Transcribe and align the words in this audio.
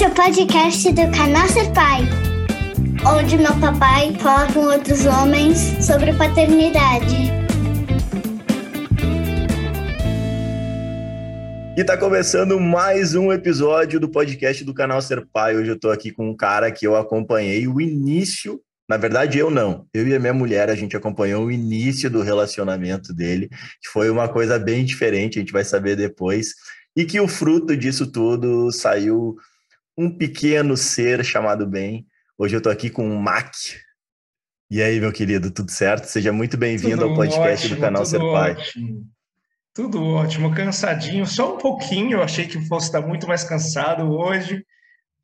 Esse 0.00 0.06
é 0.06 0.12
o 0.12 0.14
podcast 0.14 0.92
do 0.92 1.10
canal 1.10 1.46
Ser 1.46 1.70
Pai, 1.74 2.00
onde 3.04 3.36
meu 3.36 3.54
papai 3.60 4.14
fala 4.14 4.50
com 4.50 4.60
outros 4.60 5.04
homens 5.04 5.58
sobre 5.84 6.14
paternidade. 6.14 7.30
E 11.76 11.84
tá 11.84 11.98
começando 11.98 12.58
mais 12.58 13.14
um 13.14 13.30
episódio 13.30 14.00
do 14.00 14.08
podcast 14.08 14.64
do 14.64 14.72
canal 14.72 15.02
Ser 15.02 15.28
Pai. 15.30 15.54
Hoje 15.54 15.68
eu 15.68 15.78
tô 15.78 15.90
aqui 15.90 16.10
com 16.10 16.30
um 16.30 16.34
cara 16.34 16.72
que 16.72 16.86
eu 16.86 16.96
acompanhei 16.96 17.68
o 17.68 17.78
início 17.78 18.58
na 18.88 18.96
verdade, 18.96 19.38
eu 19.38 19.50
não. 19.50 19.86
Eu 19.94 20.08
e 20.08 20.14
a 20.16 20.18
minha 20.18 20.32
mulher, 20.32 20.68
a 20.70 20.74
gente 20.74 20.96
acompanhou 20.96 21.44
o 21.44 21.50
início 21.52 22.10
do 22.10 22.22
relacionamento 22.22 23.14
dele, 23.14 23.48
que 23.48 23.88
foi 23.92 24.10
uma 24.10 24.28
coisa 24.28 24.58
bem 24.58 24.84
diferente, 24.84 25.38
a 25.38 25.42
gente 25.42 25.52
vai 25.52 25.62
saber 25.62 25.94
depois. 25.94 26.54
E 26.96 27.04
que 27.04 27.20
o 27.20 27.28
fruto 27.28 27.76
disso 27.76 28.10
tudo 28.10 28.72
saiu 28.72 29.36
um 30.00 30.10
pequeno 30.10 30.78
ser 30.78 31.22
chamado 31.22 31.66
bem. 31.66 32.06
Hoje 32.38 32.56
eu 32.56 32.58
estou 32.58 32.72
aqui 32.72 32.88
com 32.88 33.06
o 33.06 33.20
Mac. 33.20 33.52
E 34.70 34.80
aí, 34.80 34.98
meu 34.98 35.12
querido, 35.12 35.50
tudo 35.50 35.70
certo? 35.70 36.06
Seja 36.06 36.32
muito 36.32 36.56
bem-vindo 36.56 37.04
ao 37.04 37.14
podcast 37.14 37.66
ótimo, 37.66 37.76
do 37.76 37.82
canal 37.82 38.06
Ser 38.06 38.18
Pai. 38.18 38.52
Ótimo. 38.52 39.06
Tudo 39.74 40.02
ótimo, 40.02 40.54
cansadinho, 40.54 41.26
só 41.26 41.54
um 41.54 41.58
pouquinho. 41.58 42.12
Eu 42.12 42.22
achei 42.22 42.46
que 42.46 42.58
fosse 42.66 42.86
estar 42.86 43.02
muito 43.02 43.28
mais 43.28 43.44
cansado 43.44 44.10
hoje, 44.10 44.64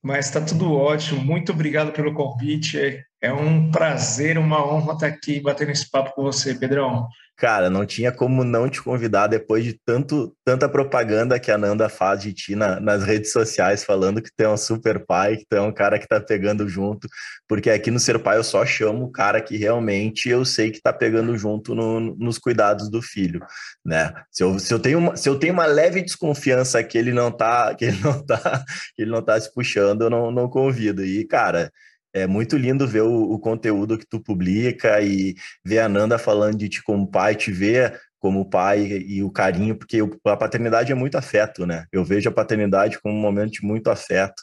mas 0.02 0.26
está 0.26 0.42
tudo 0.42 0.70
ótimo. 0.74 1.24
Muito 1.24 1.52
obrigado 1.52 1.90
pelo 1.92 2.12
convite. 2.12 3.02
É 3.22 3.32
um 3.32 3.70
prazer, 3.70 4.36
uma 4.36 4.62
honra 4.62 4.92
estar 4.92 5.06
aqui 5.06 5.40
batendo 5.40 5.70
esse 5.70 5.90
papo 5.90 6.12
com 6.14 6.22
você, 6.22 6.54
Pedrão. 6.54 7.08
Cara, 7.36 7.68
não 7.68 7.84
tinha 7.84 8.10
como 8.10 8.42
não 8.42 8.66
te 8.66 8.82
convidar 8.82 9.26
depois 9.26 9.62
de 9.62 9.78
tanto, 9.84 10.34
tanta 10.42 10.66
propaganda 10.70 11.38
que 11.38 11.50
a 11.50 11.58
Nanda 11.58 11.86
faz 11.86 12.22
de 12.22 12.32
ti 12.32 12.56
na, 12.56 12.80
nas 12.80 13.04
redes 13.04 13.30
sociais, 13.30 13.84
falando 13.84 14.22
que 14.22 14.30
tu 14.34 14.40
é 14.40 14.48
um 14.48 14.56
super 14.56 15.04
pai, 15.04 15.36
que 15.36 15.44
tu 15.46 15.54
é 15.54 15.60
um 15.60 15.70
cara 15.70 15.98
que 15.98 16.08
tá 16.08 16.18
pegando 16.18 16.66
junto, 16.66 17.06
porque 17.46 17.68
aqui 17.68 17.90
no 17.90 18.00
Ser 18.00 18.18
Pai 18.20 18.38
eu 18.38 18.44
só 18.44 18.64
chamo 18.64 19.04
o 19.04 19.12
cara 19.12 19.42
que 19.42 19.54
realmente 19.58 20.30
eu 20.30 20.46
sei 20.46 20.70
que 20.70 20.80
tá 20.80 20.94
pegando 20.94 21.36
junto 21.36 21.74
no, 21.74 22.00
nos 22.16 22.38
cuidados 22.38 22.88
do 22.88 23.02
filho, 23.02 23.44
né? 23.84 24.14
Se 24.30 24.42
eu, 24.42 24.58
se 24.58 24.72
eu, 24.72 24.78
tenho, 24.78 24.98
uma, 24.98 25.14
se 25.14 25.28
eu 25.28 25.38
tenho 25.38 25.52
uma 25.52 25.66
leve 25.66 26.00
desconfiança 26.00 26.82
que 26.82 26.96
ele 26.96 27.12
não 27.12 27.30
tá, 27.30 27.74
que 27.74 27.84
ele 27.84 28.00
não 28.02 28.24
tá, 28.24 28.64
que 28.96 29.02
ele 29.02 29.10
não 29.10 29.20
tá 29.22 29.38
se 29.38 29.52
puxando, 29.52 30.02
eu 30.02 30.10
não, 30.10 30.30
não 30.30 30.48
convido. 30.48 31.04
E, 31.04 31.22
cara, 31.26 31.70
é 32.16 32.26
muito 32.26 32.56
lindo 32.56 32.88
ver 32.88 33.02
o, 33.02 33.32
o, 33.32 33.38
conteúdo 33.38 33.98
que 33.98 34.06
tu 34.08 34.18
publica 34.18 35.02
e 35.02 35.34
ver 35.62 35.80
a 35.80 35.88
Nanda 35.88 36.18
falando 36.18 36.56
de 36.56 36.66
ti 36.66 36.82
como 36.82 37.06
pai, 37.06 37.34
te 37.34 37.52
ver 37.52 38.00
como 38.18 38.48
pai 38.48 38.86
e 39.06 39.22
o 39.22 39.30
carinho, 39.30 39.76
porque 39.76 39.98
a 40.24 40.36
paternidade 40.36 40.90
é 40.90 40.94
muito 40.94 41.18
afeto, 41.18 41.66
né? 41.66 41.84
Eu 41.92 42.02
vejo 42.02 42.26
a 42.30 42.32
paternidade 42.32 42.98
como 43.00 43.14
um 43.14 43.20
momento 43.20 43.52
de 43.52 43.62
muito 43.62 43.90
afeto. 43.90 44.42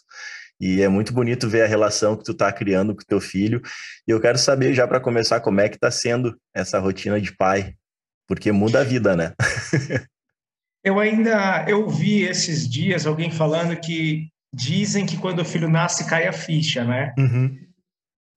E 0.62 0.84
é 0.84 0.88
muito 0.88 1.12
bonito 1.12 1.50
ver 1.50 1.64
a 1.64 1.68
relação 1.68 2.16
que 2.16 2.24
tu 2.24 2.36
tá 2.36 2.52
criando 2.54 2.96
com 2.96 3.02
teu 3.02 3.20
filho. 3.20 3.60
E 4.08 4.12
eu 4.12 4.22
quero 4.22 4.38
saber 4.38 4.76
já 4.76 4.88
para 4.88 5.00
começar 5.00 5.40
como 5.40 5.60
é 5.60 5.68
que 5.68 5.80
tá 5.80 5.90
sendo 5.90 6.38
essa 6.54 6.78
rotina 6.78 7.20
de 7.20 7.36
pai, 7.36 7.74
porque 8.28 8.52
muda 8.52 8.82
a 8.82 8.84
vida, 8.84 9.16
né? 9.16 9.34
eu 10.86 11.00
ainda 11.00 11.66
eu 11.68 11.90
vi 11.90 12.22
esses 12.22 12.70
dias 12.70 13.08
alguém 13.08 13.32
falando 13.32 13.76
que 13.76 14.32
dizem 14.54 15.06
que 15.06 15.18
quando 15.18 15.40
o 15.40 15.46
filho 15.46 15.68
nasce 15.68 16.08
cai 16.08 16.28
a 16.28 16.34
ficha, 16.34 16.84
né? 16.84 17.14
Uhum. 17.18 17.58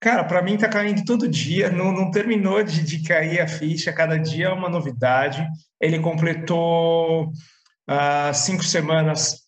Cara, 0.00 0.24
para 0.24 0.42
mim 0.42 0.56
tá 0.56 0.68
caindo 0.68 1.04
todo 1.04 1.28
dia, 1.28 1.70
não, 1.70 1.92
não 1.92 2.10
terminou 2.10 2.62
de, 2.62 2.82
de, 2.82 3.02
cair 3.02 3.40
a 3.40 3.48
ficha, 3.48 3.92
cada 3.92 4.16
dia 4.16 4.46
é 4.46 4.52
uma 4.52 4.68
novidade. 4.68 5.46
Ele 5.80 5.98
completou 5.98 7.28
uh, 7.28 8.34
cinco 8.34 8.62
semanas 8.62 9.46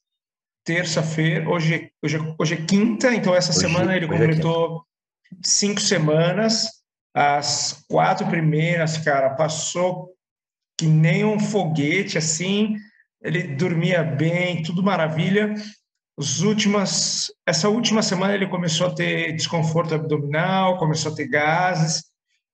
terça-feira, 0.64 1.48
hoje, 1.48 1.91
hoje, 2.02 2.19
hoje 2.38 2.55
é 2.55 2.64
quinta, 2.66 3.14
então 3.14 3.34
essa 3.34 3.53
hoje, 3.53 3.60
semana 3.60 3.97
ele 3.97 4.05
é 4.05 4.08
completou 4.08 4.84
é 5.32 5.36
cinco 5.42 5.80
semanas. 5.80 6.69
As 7.14 7.84
quatro 7.88 8.27
primeiras, 8.27 8.98
cara, 8.98 9.31
passou 9.31 10.10
que 10.78 10.87
nem 10.87 11.25
um 11.25 11.41
foguete, 11.41 12.19
assim, 12.19 12.76
ele 13.22 13.42
dormia 13.54 14.04
bem, 14.04 14.62
tudo 14.62 14.82
maravilha. 14.82 15.54
Os 16.18 16.40
últimas, 16.40 17.30
essa 17.46 17.68
última 17.68 18.02
semana 18.02 18.34
ele 18.34 18.48
começou 18.48 18.88
a 18.88 18.92
ter 18.92 19.32
desconforto 19.36 19.94
abdominal, 19.94 20.76
começou 20.76 21.12
a 21.12 21.14
ter 21.14 21.28
gases, 21.28 22.02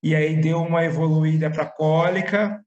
e 0.02 0.14
aí 0.14 0.36
deu 0.38 0.60
uma 0.60 0.84
evoluída 0.84 1.50
para 1.50 1.64
cólica. 1.64 2.62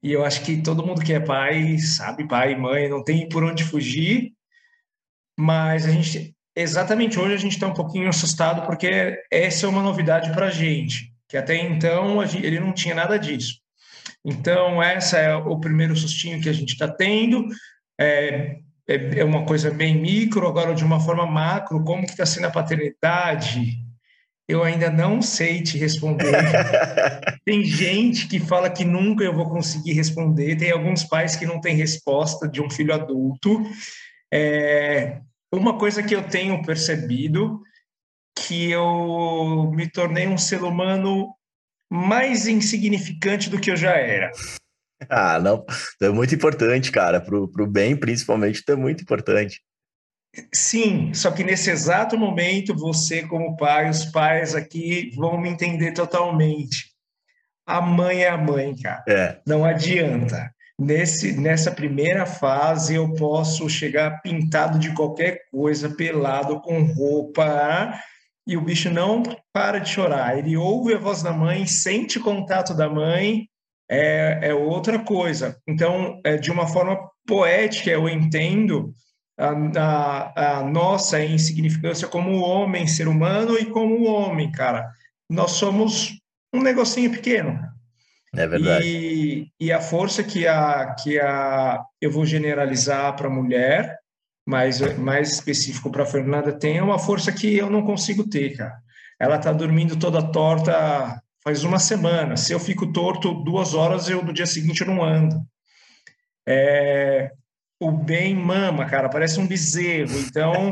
E 0.00 0.12
eu 0.12 0.24
acho 0.24 0.44
que 0.44 0.62
todo 0.62 0.86
mundo 0.86 1.02
que 1.02 1.12
é 1.12 1.18
pai 1.18 1.78
sabe, 1.78 2.28
pai 2.28 2.52
e 2.52 2.56
mãe, 2.56 2.88
não 2.88 3.02
tem 3.02 3.28
por 3.28 3.42
onde 3.42 3.64
fugir. 3.64 4.34
Mas 5.36 5.84
a 5.84 5.90
gente, 5.90 6.32
exatamente 6.54 7.18
hoje, 7.18 7.34
a 7.34 7.38
gente 7.38 7.54
está 7.54 7.66
um 7.66 7.74
pouquinho 7.74 8.08
assustado 8.08 8.64
porque 8.66 9.20
essa 9.32 9.66
é 9.66 9.68
uma 9.68 9.82
novidade 9.82 10.30
para 10.30 10.46
a 10.46 10.50
gente, 10.50 11.12
que 11.28 11.36
até 11.36 11.56
então 11.56 12.22
ele 12.22 12.60
não 12.60 12.72
tinha 12.72 12.94
nada 12.94 13.18
disso. 13.18 13.58
Então, 14.24 14.80
essa 14.80 15.18
é 15.18 15.34
o 15.34 15.58
primeiro 15.58 15.96
sustinho 15.96 16.40
que 16.40 16.48
a 16.48 16.52
gente 16.52 16.74
está 16.74 16.86
tendo. 16.86 17.48
É, 18.00 18.60
é, 18.88 19.20
é 19.20 19.24
uma 19.24 19.44
coisa 19.44 19.70
bem 19.70 20.00
micro, 20.00 20.48
agora 20.48 20.74
de 20.74 20.82
uma 20.82 20.98
forma 20.98 21.26
macro, 21.26 21.84
como 21.84 22.06
que 22.06 22.12
está 22.12 22.24
sendo 22.24 22.46
a 22.46 22.50
paternidade? 22.50 23.76
Eu 24.48 24.64
ainda 24.64 24.90
não 24.90 25.20
sei 25.20 25.62
te 25.62 25.76
responder. 25.76 26.32
tem 27.44 27.62
gente 27.62 28.26
que 28.26 28.40
fala 28.40 28.70
que 28.70 28.84
nunca 28.84 29.22
eu 29.22 29.34
vou 29.34 29.50
conseguir 29.50 29.92
responder, 29.92 30.56
tem 30.56 30.70
alguns 30.70 31.04
pais 31.04 31.36
que 31.36 31.44
não 31.44 31.60
têm 31.60 31.76
resposta 31.76 32.48
de 32.48 32.62
um 32.62 32.70
filho 32.70 32.94
adulto. 32.94 33.62
É, 34.32 35.20
uma 35.52 35.76
coisa 35.78 36.02
que 36.02 36.14
eu 36.14 36.22
tenho 36.22 36.62
percebido 36.62 37.60
que 38.38 38.70
eu 38.70 39.70
me 39.74 39.86
tornei 39.90 40.26
um 40.26 40.38
ser 40.38 40.62
humano 40.62 41.34
mais 41.90 42.46
insignificante 42.46 43.50
do 43.50 43.60
que 43.60 43.70
eu 43.70 43.76
já 43.76 43.96
era. 43.96 44.30
Ah, 45.08 45.38
não. 45.38 45.64
É 46.02 46.08
muito 46.08 46.34
importante, 46.34 46.90
cara. 46.90 47.20
Pro, 47.20 47.48
pro 47.48 47.66
bem, 47.66 47.96
principalmente, 47.96 48.62
é 48.68 48.74
muito 48.74 49.02
importante. 49.02 49.60
Sim, 50.54 51.12
só 51.14 51.30
que 51.30 51.42
nesse 51.42 51.70
exato 51.70 52.16
momento, 52.18 52.74
você, 52.74 53.22
como 53.22 53.56
pai, 53.56 53.88
os 53.88 54.04
pais 54.06 54.54
aqui 54.54 55.10
vão 55.16 55.40
me 55.40 55.48
entender 55.48 55.92
totalmente. 55.92 56.92
A 57.66 57.80
mãe 57.80 58.22
é 58.22 58.28
a 58.28 58.36
mãe, 58.36 58.74
cara. 58.76 59.04
É. 59.08 59.40
Não 59.46 59.64
adianta. 59.64 60.50
Nesse, 60.80 61.32
nessa 61.32 61.72
primeira 61.72 62.24
fase, 62.24 62.94
eu 62.94 63.12
posso 63.14 63.68
chegar 63.68 64.22
pintado 64.22 64.78
de 64.78 64.94
qualquer 64.94 65.40
coisa, 65.50 65.90
pelado, 65.90 66.60
com 66.60 66.82
roupa, 66.84 67.92
e 68.46 68.56
o 68.56 68.60
bicho 68.60 68.88
não 68.88 69.22
para 69.52 69.80
de 69.80 69.90
chorar. 69.90 70.38
Ele 70.38 70.56
ouve 70.56 70.94
a 70.94 70.98
voz 70.98 71.22
da 71.22 71.32
mãe, 71.32 71.66
sente 71.66 72.18
o 72.18 72.22
contato 72.22 72.74
da 72.74 72.88
mãe 72.88 73.48
é, 73.88 74.38
é 74.42 74.54
outra 74.54 74.98
coisa. 74.98 75.56
Então, 75.66 76.20
é, 76.24 76.36
de 76.36 76.50
uma 76.50 76.66
forma 76.66 76.98
poética, 77.26 77.90
eu 77.90 78.08
entendo 78.08 78.92
a, 79.38 79.52
a, 79.76 80.58
a, 80.58 80.64
nossa 80.64 81.22
insignificância 81.24 82.08
como 82.08 82.40
homem, 82.40 82.86
ser 82.86 83.08
humano 83.08 83.56
e 83.58 83.66
como 83.66 84.04
homem, 84.04 84.50
cara. 84.50 84.90
Nós 85.30 85.52
somos 85.52 86.18
um 86.52 86.60
negocinho 86.60 87.10
pequeno. 87.10 87.58
É 88.34 88.46
verdade. 88.46 88.86
E, 88.86 89.52
e 89.58 89.72
a 89.72 89.80
força 89.80 90.22
que 90.22 90.46
a, 90.46 90.94
que 90.94 91.18
a 91.18 91.82
eu 92.00 92.10
vou 92.10 92.26
generalizar 92.26 93.16
para 93.16 93.28
a 93.28 93.30
mulher, 93.30 93.98
mas 94.46 94.80
mais 94.98 95.32
específico 95.32 95.90
para 95.90 96.02
a 96.02 96.06
Fernanda, 96.06 96.52
tem 96.52 96.78
é 96.78 96.82
uma 96.82 96.98
força 96.98 97.32
que 97.32 97.56
eu 97.56 97.70
não 97.70 97.82
consigo 97.82 98.28
ter, 98.28 98.56
cara. 98.56 98.76
Ela 99.20 99.36
está 99.36 99.52
dormindo 99.52 99.96
toda 99.96 100.22
torta 100.22 101.22
faz 101.48 101.64
uma 101.64 101.78
semana. 101.78 102.36
Se 102.36 102.52
eu 102.52 102.60
fico 102.60 102.92
torto 102.92 103.32
duas 103.32 103.72
horas, 103.72 104.06
eu 104.06 104.22
no 104.22 104.34
dia 104.34 104.44
seguinte 104.44 104.82
eu 104.82 104.86
não 104.86 105.02
ando. 105.02 105.40
É, 106.46 107.32
o 107.80 107.90
bem 107.90 108.34
mama, 108.34 108.84
cara, 108.84 109.08
parece 109.08 109.40
um 109.40 109.46
bezerro. 109.46 110.18
Então, 110.18 110.70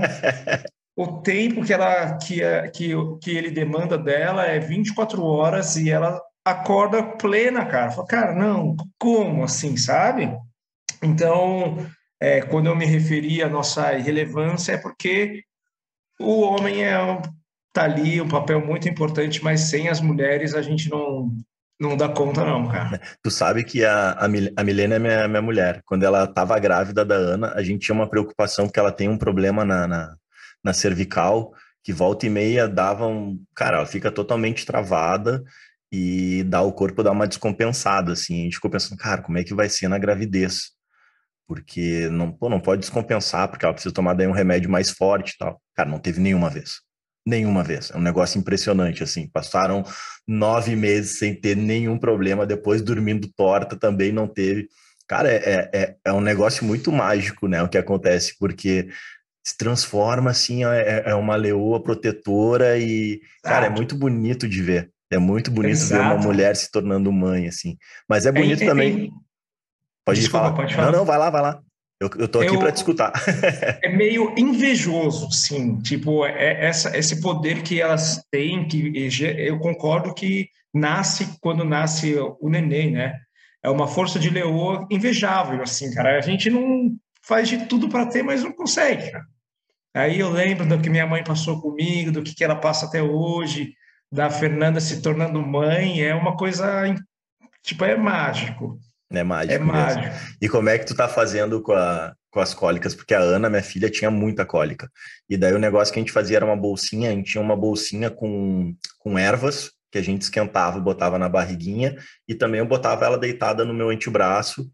o 0.95 1.23
tempo 1.23 1.65
que 1.65 1.73
ela 1.73 2.19
que, 2.19 2.43
que, 2.75 2.91
que 3.23 3.31
ele 3.31 3.51
demanda 3.51 3.97
dela 3.97 4.45
é 4.45 4.59
24 4.59 5.25
horas 5.25 5.77
e 5.77 5.89
ela 5.89 6.21
acorda 6.45 7.03
plena, 7.03 7.65
cara. 7.65 7.91
Fala, 7.91 8.07
cara, 8.07 8.35
não, 8.35 8.77
como 8.99 9.45
assim, 9.45 9.79
sabe? 9.79 10.31
Então, 11.03 11.79
é, 12.21 12.43
quando 12.43 12.67
eu 12.67 12.77
me 12.77 12.85
referi 12.85 13.43
à 13.43 13.49
nossa 13.49 13.95
irrelevância, 13.95 14.73
é 14.73 14.77
porque 14.77 15.43
o 16.21 16.43
homem 16.43 16.85
é 16.85 16.99
tá 17.77 17.85
ali 17.85 18.21
um 18.21 18.29
papel 18.29 18.65
muito 18.65 18.89
importante, 18.89 19.43
mas 19.43 19.61
sem 19.61 19.89
as 19.89 20.01
mulheres 20.01 20.55
a 20.55 20.63
gente 20.63 20.89
não 20.91 21.31
não 21.79 21.95
dá 21.95 22.09
conta 22.09 22.43
não, 22.43 22.69
cara. 22.69 22.99
Tu 23.23 23.31
sabe 23.31 23.63
que 23.63 23.85
a, 23.85 24.13
a, 24.13 24.65
Milena 24.65 24.95
é 24.95 24.99
minha, 24.99 25.29
minha 25.29 25.43
mulher. 25.43 25.83
Quando 25.85 26.05
ela 26.05 26.25
estava 26.25 26.59
grávida 26.59 27.05
da 27.05 27.15
Ana, 27.15 27.53
a 27.53 27.63
gente 27.63 27.85
tinha 27.85 27.95
uma 27.95 28.09
preocupação 28.09 28.65
porque 28.67 28.81
ela 28.81 28.91
tem 28.91 29.11
um 29.11 29.19
problema 29.19 29.63
na, 29.63 29.87
na, 29.87 30.17
na 30.65 30.73
cervical 30.73 31.53
que 31.85 31.93
volta 31.93 32.25
e 32.25 32.31
meia 32.31 32.67
dava 32.67 33.07
um... 33.07 33.39
Cara, 33.55 33.77
ela 33.77 33.87
fica 33.87 34.11
totalmente 34.11 34.65
travada 34.65 35.45
e 35.93 36.45
dá 36.45 36.63
o 36.63 36.73
corpo 36.73 37.03
dá 37.03 37.13
uma 37.13 37.29
descompensada, 37.29 38.13
assim. 38.13 38.41
A 38.41 38.45
gente 38.45 38.55
ficou 38.55 38.71
pensando, 38.71 38.97
cara, 38.97 39.21
como 39.21 39.37
é 39.37 39.45
que 39.45 39.55
vai 39.55 39.69
ser 39.69 39.89
na 39.89 39.99
gravidez? 39.99 40.77
porque 41.47 42.09
não, 42.11 42.33
pô, 42.33 42.49
não 42.49 42.61
pode 42.61 42.81
descompensar, 42.81 43.49
porque 43.49 43.65
ela 43.65 43.73
precisa 43.73 43.95
tomar 43.95 44.15
daí 44.15 44.27
um 44.27 44.33
remédio 44.33 44.69
mais 44.69 44.91
forte 44.91 45.35
e 45.35 45.39
tal. 45.39 45.61
Cara, 45.75 45.89
não 45.89 45.99
teve 45.99 46.21
nenhuma 46.21 46.51
vez. 46.51 46.81
Nenhuma 47.27 47.65
vez. 47.65 47.91
É 47.91 47.97
um 47.97 48.03
negócio 48.03 48.39
impressionante, 48.39 49.03
assim. 49.03 49.27
Passaram 49.27 49.85
nove 50.27 50.77
meses 50.77 51.19
sem 51.19 51.35
ter 51.35 51.57
nenhum 51.57 51.99
problema, 51.99 52.47
depois 52.47 52.81
dormindo 52.81 53.29
torta 53.37 53.77
também 53.77 54.13
não 54.13 54.29
teve. 54.29 54.69
Cara, 55.09 55.31
é, 55.31 55.71
é, 55.73 55.97
é 56.05 56.13
um 56.13 56.21
negócio 56.21 56.65
muito 56.65 56.93
mágico, 56.93 57.49
né? 57.49 57.63
O 57.63 57.69
que 57.69 57.79
acontece, 57.79 58.37
porque 58.39 58.89
se 59.45 59.57
transforma 59.57 60.31
assim, 60.31 60.65
é, 60.65 61.05
é 61.07 61.15
uma 61.15 61.37
leoa 61.37 61.81
protetora 61.83 62.79
e, 62.79 63.21
cara, 63.43 63.67
é 63.67 63.71
muito 63.71 63.97
bonito 63.97 64.49
de 64.49 64.61
ver. 64.63 64.91
É 65.11 65.19
muito 65.19 65.51
bonito 65.53 65.73
Exato. 65.73 66.03
ver 66.03 66.09
uma 66.09 66.23
mulher 66.23 66.57
se 66.57 66.71
tornando 66.71 67.13
mãe, 67.13 67.47
assim. 67.47 67.77
Mas 68.09 68.27
é 68.27 68.33
bonito 68.33 68.65
é, 68.65 68.67
também. 68.67 69.13
Pode 70.05 70.21
Desculpa, 70.21 70.47
falar. 70.47 70.57
Pode 70.57 70.75
falar. 70.75 70.91
Não, 70.91 70.99
não, 70.99 71.05
vai 71.05 71.19
lá, 71.19 71.31
vai 71.31 71.43
lá. 71.43 71.63
Eu, 71.99 72.11
eu 72.19 72.29
tô 72.29 72.41
aqui 72.41 72.59
para 72.59 72.73
te 72.73 72.77
escutar. 72.77 73.13
é 73.83 73.89
meio 73.89 74.35
invejoso, 74.37 75.31
sim. 75.31 75.79
Tipo, 75.81 76.27
é 76.27 76.67
essa, 76.67 76.97
esse 76.97 77.21
poder 77.23 77.63
que 77.63 77.81
elas 77.81 78.23
têm, 78.31 78.69
que 78.69 78.93
eu 79.39 79.59
concordo 79.59 80.15
que 80.15 80.49
nasce 80.75 81.39
quando 81.41 81.65
nasce 81.65 82.15
o 82.41 82.49
neném, 82.51 82.93
né? 82.93 83.15
É 83.63 83.71
uma 83.71 83.89
força 83.89 84.19
de 84.19 84.29
leoa 84.29 84.87
invejável, 84.91 85.63
assim, 85.63 85.93
cara. 85.93 86.19
A 86.19 86.21
gente 86.21 86.51
não 86.51 86.95
faz 87.23 87.49
de 87.49 87.67
tudo 87.67 87.89
para 87.89 88.07
ter, 88.07 88.23
mas 88.23 88.45
não 88.45 88.53
consegue, 88.53 89.11
cara. 89.11 89.25
Aí 89.95 90.21
eu 90.21 90.29
lembro 90.29 90.69
do 90.69 90.79
que 90.79 90.91
minha 90.91 91.07
mãe 91.07 91.25
passou 91.25 91.61
comigo, 91.61 92.13
do 92.13 92.23
que, 92.23 92.35
que 92.35 92.45
ela 92.45 92.57
passa 92.57 92.85
até 92.85 93.03
hoje, 93.03 93.73
da 94.13 94.29
Fernanda 94.29 94.79
se 94.79 95.01
tornando 95.01 95.41
mãe, 95.41 96.03
é 96.03 96.15
uma 96.15 96.37
coisa, 96.37 96.95
tipo, 97.63 97.83
é 97.83 97.97
mágico. 97.97 98.79
É 99.11 99.23
mágico. 99.23 99.55
É 99.55 99.59
mágico. 99.59 100.17
E 100.41 100.49
como 100.49 100.69
é 100.69 100.79
que 100.79 100.87
tu 100.87 100.95
tá 100.95 101.09
fazendo 101.09 101.63
com, 101.63 101.73
a, 101.73 102.15
com 102.31 102.41
as 102.41 102.53
cólicas? 102.53 102.95
Porque 102.95 103.15
a 103.15 103.21
Ana, 103.21 103.49
minha 103.49 103.63
filha, 103.63 103.91
tinha 103.91 104.11
muita 104.11 104.45
cólica. 104.45 104.91
E 105.29 105.37
daí 105.37 105.53
o 105.53 105.59
negócio 105.59 105.93
que 105.93 106.01
a 106.01 106.03
gente 106.03 106.13
fazia 106.13 106.37
era 106.37 106.45
uma 106.45 106.57
bolsinha, 106.57 107.11
a 107.11 107.13
gente 107.13 107.31
tinha 107.31 107.43
uma 107.43 107.57
bolsinha 107.57 108.11
com, 108.11 108.75
com 108.99 109.19
ervas, 109.19 109.71
que 109.91 109.99
a 109.99 110.03
gente 110.03 110.23
esquentava, 110.23 110.81
botava 110.81 111.19
na 111.19 111.29
barriguinha, 111.29 111.97
e 112.29 112.35
também 112.35 112.61
eu 112.61 112.67
botava 112.67 113.07
ela 113.07 113.19
deitada 113.19 113.65
no 113.65 113.73
meu 113.73 113.91
antebraço 113.91 114.71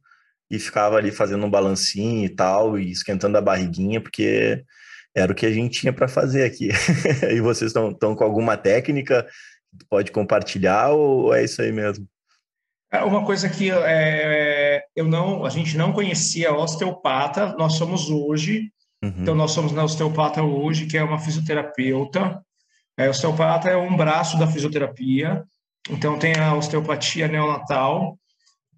e 0.50 0.58
ficava 0.58 0.96
ali 0.96 1.10
fazendo 1.10 1.46
um 1.46 1.50
balancinho 1.50 2.24
e 2.24 2.28
tal, 2.28 2.78
e 2.78 2.90
esquentando 2.90 3.38
a 3.38 3.40
barriguinha, 3.40 4.00
porque 4.00 4.62
era 5.14 5.32
o 5.32 5.34
que 5.34 5.46
a 5.46 5.52
gente 5.52 5.80
tinha 5.80 5.92
para 5.92 6.08
fazer 6.08 6.44
aqui. 6.44 6.68
e 7.30 7.40
vocês 7.40 7.70
estão 7.70 8.14
com 8.14 8.24
alguma 8.24 8.56
técnica 8.56 9.26
que 9.78 9.86
pode 9.88 10.10
compartilhar 10.10 10.90
ou 10.90 11.34
é 11.34 11.44
isso 11.44 11.62
aí 11.62 11.72
mesmo? 11.72 12.06
É 12.92 13.02
uma 13.02 13.24
coisa 13.24 13.48
que 13.48 13.70
é, 13.70 14.84
eu 14.94 15.06
não, 15.08 15.46
a 15.46 15.48
gente 15.48 15.78
não 15.78 15.92
conhecia 15.94 16.54
osteopata, 16.54 17.54
nós 17.58 17.74
somos 17.74 18.10
hoje. 18.10 18.70
Uhum. 19.02 19.14
Então 19.18 19.34
nós 19.34 19.52
somos 19.52 19.72
na 19.72 19.82
osteopata 19.82 20.42
hoje, 20.42 20.86
que 20.86 20.98
é 20.98 21.02
uma 21.02 21.18
fisioterapeuta. 21.18 22.44
É, 22.98 23.08
osteopata 23.08 23.70
é 23.70 23.76
um 23.76 23.96
braço 23.96 24.38
da 24.38 24.46
fisioterapia. 24.46 25.42
Então 25.88 26.18
tem 26.18 26.34
a 26.36 26.54
osteopatia 26.54 27.26
neonatal. 27.28 28.18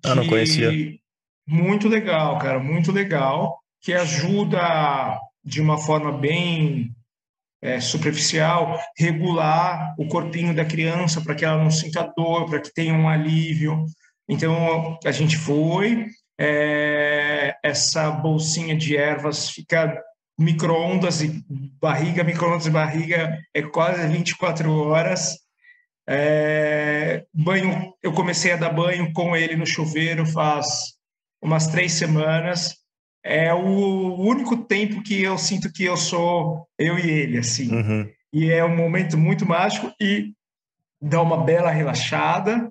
Ah, 0.05 0.15
não 0.15 0.27
conhecia. 0.29 0.71
Muito 1.47 1.89
legal, 1.89 2.39
cara, 2.39 2.61
muito 2.61 2.93
legal, 2.93 3.59
que 3.83 3.93
ajuda 3.93 5.19
de 5.45 5.61
uma 5.61 5.77
forma 5.77 6.13
bem 6.13 6.91
é, 7.61 7.81
superficial, 7.81 8.79
regular 8.97 9.95
o 9.99 10.07
corpinho 10.07 10.55
da 10.55 10.65
criança 10.65 11.21
para 11.21 11.35
que 11.35 11.45
ela 11.45 11.63
não 11.63 11.71
sinta 11.71 12.13
dor, 12.17 12.47
para 12.47 12.61
que 12.61 12.73
tenha 12.73 12.95
um 12.95 13.09
alívio. 13.09 13.85
Então, 14.29 14.99
a 15.05 15.13
gente 15.13 15.37
foi, 15.37 16.07
é, 16.39 17.55
essa 17.63 18.11
bolsinha 18.11 18.77
de 18.77 18.97
ervas 18.97 19.51
fica 19.51 20.01
micro-ondas 20.39 21.23
e 21.23 21.45
barriga, 21.81 22.25
micro-ondas 22.25 22.67
e 22.67 22.71
barriga 22.71 23.39
é 23.55 23.63
quase 23.63 24.07
24 24.09 24.71
horas. 24.73 25.39
É, 26.09 27.25
banho, 27.33 27.95
eu 28.03 28.13
comecei 28.13 28.53
a 28.53 28.57
dar 28.57 28.71
banho 28.71 29.13
com 29.13 29.35
ele 29.37 29.57
no 29.57 29.67
chuveiro 29.67 30.27
faz 30.27 30.95
umas 31.43 31.69
três 31.69 31.93
semanas 31.93 32.85
é 33.25 33.53
o 33.55 34.15
único 34.21 34.55
tempo 34.55 35.03
que 35.03 35.23
eu 35.23 35.39
sinto 35.39 35.73
que 35.73 35.83
eu 35.85 35.97
sou 35.97 36.69
eu 36.79 36.99
e 36.99 37.11
ele, 37.11 37.39
assim. 37.39 37.75
Uhum. 37.75 38.11
E 38.31 38.51
é 38.51 38.63
um 38.63 38.77
momento 38.77 39.17
muito 39.17 39.47
mágico 39.47 39.91
e 39.99 40.35
dá 41.01 41.23
uma 41.23 41.43
bela 41.43 41.71
relaxada, 41.71 42.71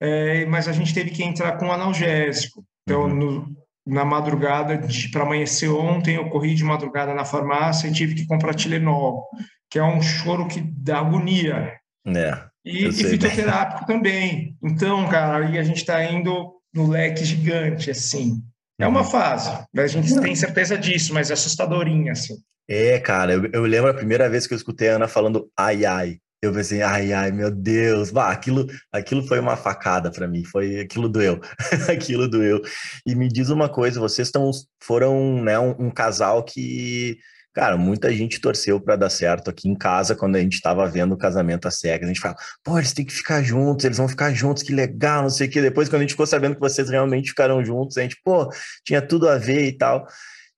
é, 0.00 0.46
mas 0.46 0.68
a 0.68 0.72
gente 0.72 0.94
teve 0.94 1.10
que 1.10 1.22
entrar 1.22 1.58
com 1.58 1.72
analgésico. 1.72 2.64
Então, 2.82 3.02
uhum. 3.02 3.14
no, 3.14 3.56
na 3.86 4.04
madrugada, 4.04 4.80
para 5.12 5.22
amanhecer 5.22 5.70
ontem, 5.70 6.16
eu 6.16 6.28
corri 6.28 6.54
de 6.54 6.64
madrugada 6.64 7.14
na 7.14 7.24
farmácia 7.24 7.88
e 7.88 7.92
tive 7.92 8.14
que 8.14 8.26
comprar 8.26 8.54
Tilenol, 8.54 9.24
que 9.70 9.78
é 9.78 9.84
um 9.84 10.00
choro 10.00 10.46
que 10.46 10.60
dá 10.60 10.98
agonia. 10.98 11.74
É, 12.06 12.44
e, 12.64 12.86
e 12.86 12.92
fitoterápico 12.92 13.86
também. 13.86 14.56
Então, 14.62 15.08
cara, 15.08 15.46
aí 15.46 15.58
a 15.58 15.62
gente 15.62 15.78
está 15.78 16.04
indo 16.04 16.52
no 16.72 16.88
leque 16.88 17.24
gigante, 17.24 17.90
assim. 17.90 18.42
É 18.80 18.86
uma 18.86 19.00
uhum. 19.00 19.06
fase, 19.06 19.50
a 19.76 19.86
gente 19.88 20.20
tem 20.20 20.36
certeza 20.36 20.78
disso, 20.78 21.12
mas 21.12 21.30
é 21.30 21.32
assustadorinha, 21.32 22.12
assim. 22.12 22.36
É, 22.70 23.00
cara, 23.00 23.32
eu, 23.32 23.50
eu 23.52 23.62
lembro 23.62 23.90
a 23.90 23.94
primeira 23.94 24.28
vez 24.28 24.46
que 24.46 24.52
eu 24.52 24.56
escutei 24.56 24.90
a 24.90 24.96
Ana 24.96 25.08
falando 25.08 25.50
ai, 25.58 25.84
ai. 25.84 26.18
Eu 26.40 26.52
pensei, 26.52 26.82
ai, 26.82 27.12
ai, 27.12 27.32
meu 27.32 27.50
Deus, 27.50 28.10
bah, 28.10 28.30
aquilo, 28.30 28.66
aquilo 28.92 29.26
foi 29.26 29.40
uma 29.40 29.56
facada 29.56 30.10
para 30.10 30.28
mim, 30.28 30.44
foi 30.44 30.80
aquilo 30.80 31.08
doeu, 31.08 31.40
aquilo 31.90 32.28
doeu. 32.28 32.62
E 33.04 33.14
me 33.14 33.28
diz 33.28 33.50
uma 33.50 33.68
coisa, 33.68 33.98
vocês 33.98 34.28
estão, 34.28 34.50
foram 34.80 35.42
né, 35.42 35.58
um, 35.58 35.86
um 35.86 35.90
casal 35.90 36.44
que 36.44 37.18
Cara, 37.58 37.76
muita 37.76 38.12
gente 38.12 38.40
torceu 38.40 38.80
para 38.80 38.94
dar 38.94 39.10
certo 39.10 39.50
aqui 39.50 39.68
em 39.68 39.74
casa 39.74 40.14
quando 40.14 40.36
a 40.36 40.40
gente 40.40 40.54
estava 40.54 40.86
vendo 40.86 41.14
o 41.14 41.18
casamento 41.18 41.66
às 41.66 41.80
cegas. 41.80 42.04
A 42.04 42.12
gente 42.12 42.20
fala, 42.20 42.36
pô, 42.62 42.78
eles 42.78 42.92
têm 42.92 43.04
que 43.04 43.12
ficar 43.12 43.42
juntos, 43.42 43.84
eles 43.84 43.98
vão 43.98 44.06
ficar 44.06 44.32
juntos, 44.32 44.62
que 44.62 44.72
legal, 44.72 45.22
não 45.22 45.30
sei 45.30 45.48
o 45.48 45.50
que. 45.50 45.60
Depois, 45.60 45.88
quando 45.88 46.02
a 46.02 46.04
gente 46.04 46.12
ficou 46.12 46.24
sabendo 46.24 46.54
que 46.54 46.60
vocês 46.60 46.88
realmente 46.88 47.30
ficaram 47.30 47.64
juntos, 47.64 47.98
a 47.98 48.02
gente, 48.02 48.16
pô, 48.24 48.48
tinha 48.84 49.02
tudo 49.02 49.28
a 49.28 49.38
ver 49.38 49.66
e 49.66 49.72
tal. 49.76 50.06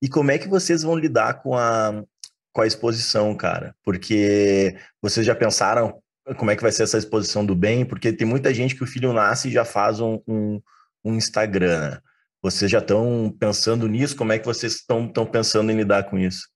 E 0.02 0.10
como 0.10 0.30
é 0.30 0.36
que 0.36 0.46
vocês 0.46 0.82
vão 0.82 0.94
lidar 0.94 1.40
com 1.42 1.56
a, 1.56 2.02
com 2.52 2.62
a 2.62 2.66
exposição, 2.66 3.34
cara? 3.34 3.74
Porque 3.84 4.76
vocês 5.00 5.24
já 5.24 5.34
pensaram 5.34 6.00
como 6.36 6.50
é 6.50 6.56
que 6.56 6.62
vai 6.62 6.72
ser 6.72 6.84
essa 6.84 6.98
exposição 6.98 7.44
do 7.44 7.54
bem? 7.54 7.84
Porque 7.84 8.12
tem 8.12 8.26
muita 8.26 8.52
gente 8.52 8.74
que 8.74 8.84
o 8.84 8.86
filho 8.86 9.12
nasce 9.12 9.48
e 9.48 9.52
já 9.52 9.64
faz 9.64 10.00
um, 10.00 10.20
um, 10.26 10.60
um 11.04 11.14
Instagram. 11.14 11.90
Né? 11.90 11.98
Vocês 12.42 12.70
já 12.70 12.78
estão 12.78 13.34
pensando 13.38 13.86
nisso? 13.88 14.16
Como 14.16 14.32
é 14.32 14.38
que 14.38 14.46
vocês 14.46 14.74
estão 14.74 15.26
pensando 15.26 15.70
em 15.70 15.76
lidar 15.76 16.04
com 16.04 16.18
isso? 16.18 16.48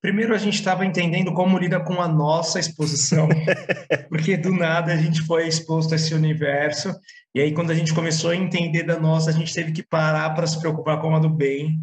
Primeiro, 0.00 0.34
a 0.34 0.38
gente 0.38 0.56
estava 0.56 0.84
entendendo 0.84 1.32
como 1.32 1.58
lida 1.58 1.80
com 1.80 1.98
a 2.00 2.06
nossa 2.06 2.60
exposição, 2.60 3.26
porque 4.10 4.36
do 4.36 4.52
nada 4.52 4.92
a 4.92 4.96
gente 4.98 5.22
foi 5.22 5.48
exposto 5.48 5.94
a 5.94 5.96
esse 5.96 6.12
universo, 6.12 6.94
e 7.34 7.40
aí 7.40 7.54
quando 7.54 7.70
a 7.70 7.74
gente 7.74 7.94
começou 7.94 8.30
a 8.30 8.36
entender 8.36 8.82
da 8.82 9.00
nossa, 9.00 9.30
a 9.30 9.32
gente 9.32 9.54
teve 9.54 9.72
que 9.72 9.82
parar 9.82 10.28
para 10.34 10.46
se 10.46 10.60
preocupar 10.60 11.00
com 11.00 11.16
a 11.16 11.18
do 11.18 11.30
bem. 11.30 11.78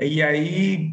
E 0.00 0.22
aí, 0.22 0.92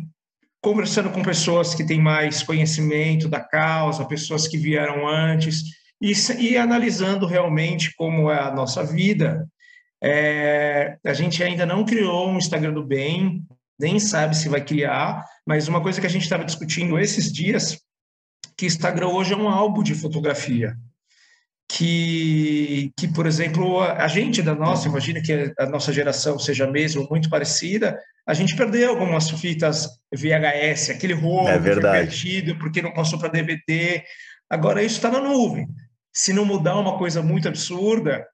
conversando 0.62 1.10
com 1.10 1.24
pessoas 1.24 1.74
que 1.74 1.84
têm 1.84 2.00
mais 2.00 2.44
conhecimento 2.44 3.28
da 3.28 3.40
causa, 3.40 4.06
pessoas 4.06 4.48
que 4.48 4.58
vieram 4.58 5.08
antes, 5.08 5.64
e, 6.00 6.14
e 6.40 6.58
analisando 6.58 7.26
realmente 7.26 7.94
como 7.96 8.30
é 8.30 8.40
a 8.40 8.54
nossa 8.54 8.84
vida, 8.84 9.48
é, 10.04 10.98
a 11.06 11.14
gente 11.14 11.44
ainda 11.44 11.66
não 11.66 11.84
criou 11.84 12.30
um 12.30 12.38
Instagram 12.38 12.74
do 12.74 12.84
bem, 12.84 13.44
nem 13.80 14.00
sabe 14.00 14.38
se 14.38 14.50
vai 14.50 14.64
criar, 14.64 15.26
mas 15.46 15.68
uma 15.68 15.82
coisa 15.82 16.00
que 16.00 16.08
a 16.08 16.10
gente 16.10 16.24
estava 16.24 16.46
discutindo 16.46 17.00
esses 17.00 17.32
dias, 17.32 17.80
que 18.56 18.66
Instagram 18.66 19.08
hoje 19.08 19.34
é 19.34 19.38
um 19.38 19.50
álbum 19.50 19.82
de 19.82 19.96
fotografia. 19.96 20.76
Que, 21.74 22.92
que, 22.98 23.08
por 23.08 23.26
exemplo, 23.26 23.80
a 23.82 24.08
gente 24.08 24.42
da 24.42 24.54
nossa, 24.54 24.90
imagina 24.90 25.22
que 25.22 25.54
a 25.58 25.66
nossa 25.68 25.94
geração 25.94 26.38
seja 26.38 26.70
mesmo 26.70 27.08
muito 27.10 27.30
parecida, 27.30 27.98
a 28.28 28.34
gente 28.34 28.56
perdeu 28.58 28.90
algumas 28.90 29.30
fitas 29.30 29.88
VHS, 30.14 30.90
aquele 30.90 31.14
rolo 31.14 31.48
é 31.48 31.60
perdido 31.60 32.58
porque 32.58 32.82
não 32.82 32.94
passou 32.94 33.18
para 33.18 33.30
DVD. 33.30 34.04
Agora 34.50 34.84
isso 34.84 34.96
está 34.96 35.10
na 35.10 35.22
nuvem. 35.22 35.66
Se 36.14 36.34
não 36.34 36.44
mudar 36.44 36.78
uma 36.78 36.98
coisa 36.98 37.22
muito 37.22 37.48
absurda, 37.48 38.28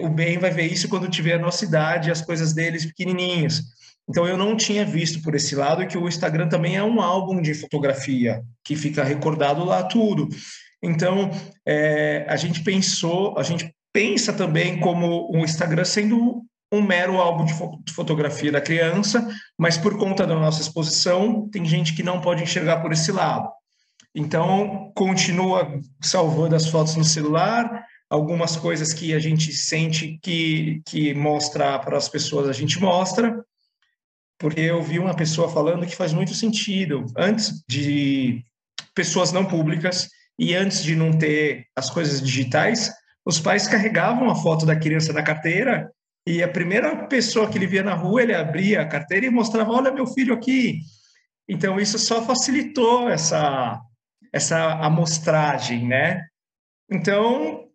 o 0.00 0.08
bem 0.08 0.38
vai 0.38 0.50
ver 0.50 0.66
isso 0.66 0.88
quando 0.88 1.08
tiver 1.08 1.34
a 1.34 1.38
nossa 1.38 1.64
idade, 1.64 2.10
as 2.10 2.22
coisas 2.22 2.52
deles 2.52 2.84
pequenininhas. 2.84 3.62
Então 4.08 4.26
eu 4.26 4.36
não 4.36 4.56
tinha 4.56 4.84
visto 4.84 5.22
por 5.22 5.34
esse 5.34 5.54
lado 5.54 5.86
que 5.86 5.96
o 5.96 6.08
Instagram 6.08 6.48
também 6.48 6.76
é 6.76 6.82
um 6.82 7.00
álbum 7.00 7.40
de 7.40 7.54
fotografia 7.54 8.42
que 8.62 8.76
fica 8.76 9.02
recordado 9.02 9.64
lá 9.64 9.82
tudo. 9.82 10.28
Então 10.84 11.30
é, 11.66 12.26
a 12.28 12.36
gente 12.36 12.62
pensou, 12.62 13.38
a 13.38 13.42
gente 13.42 13.74
pensa 13.92 14.32
também 14.32 14.78
como 14.80 15.30
o 15.32 15.38
Instagram 15.38 15.84
sendo 15.84 16.42
um 16.72 16.82
mero 16.82 17.18
álbum 17.18 17.44
de 17.44 17.92
fotografia 17.92 18.50
da 18.50 18.60
criança, 18.60 19.26
mas 19.56 19.78
por 19.78 19.96
conta 19.96 20.26
da 20.26 20.34
nossa 20.34 20.60
exposição 20.60 21.48
tem 21.48 21.64
gente 21.64 21.94
que 21.94 22.02
não 22.02 22.20
pode 22.20 22.42
enxergar 22.42 22.80
por 22.80 22.92
esse 22.92 23.12
lado. 23.12 23.48
Então 24.14 24.92
continua 24.94 25.80
salvando 26.02 26.56
as 26.56 26.68
fotos 26.68 26.96
no 26.96 27.04
celular, 27.04 27.84
algumas 28.10 28.56
coisas 28.56 28.92
que 28.92 29.14
a 29.14 29.18
gente 29.18 29.52
sente 29.52 30.18
que, 30.22 30.82
que 30.86 31.14
mostrar 31.14 31.78
para 31.78 31.96
as 31.96 32.08
pessoas 32.08 32.48
a 32.48 32.52
gente 32.52 32.80
mostra, 32.80 33.44
porque 34.38 34.60
eu 34.60 34.82
vi 34.82 34.98
uma 34.98 35.14
pessoa 35.14 35.48
falando 35.48 35.86
que 35.86 35.96
faz 35.96 36.12
muito 36.12 36.34
sentido. 36.34 37.06
Antes 37.16 37.62
de 37.68 38.44
pessoas 38.94 39.32
não 39.32 39.44
públicas 39.44 40.08
e 40.38 40.54
antes 40.54 40.82
de 40.82 40.96
não 40.96 41.12
ter 41.16 41.66
as 41.76 41.90
coisas 41.90 42.20
digitais, 42.20 42.92
os 43.24 43.40
pais 43.40 43.68
carregavam 43.68 44.28
a 44.30 44.34
foto 44.34 44.66
da 44.66 44.76
criança 44.76 45.12
na 45.12 45.22
carteira 45.22 45.90
e 46.26 46.42
a 46.42 46.48
primeira 46.48 47.06
pessoa 47.06 47.48
que 47.48 47.58
ele 47.58 47.66
via 47.66 47.82
na 47.82 47.94
rua, 47.94 48.22
ele 48.22 48.34
abria 48.34 48.80
a 48.80 48.88
carteira 48.88 49.26
e 49.26 49.30
mostrava: 49.30 49.72
Olha, 49.72 49.92
meu 49.92 50.06
filho 50.06 50.34
aqui. 50.34 50.80
Então, 51.48 51.78
isso 51.78 51.98
só 51.98 52.24
facilitou 52.24 53.10
essa, 53.10 53.78
essa 54.32 54.72
amostragem, 54.80 55.86
né? 55.86 56.22
Então, 56.90 57.68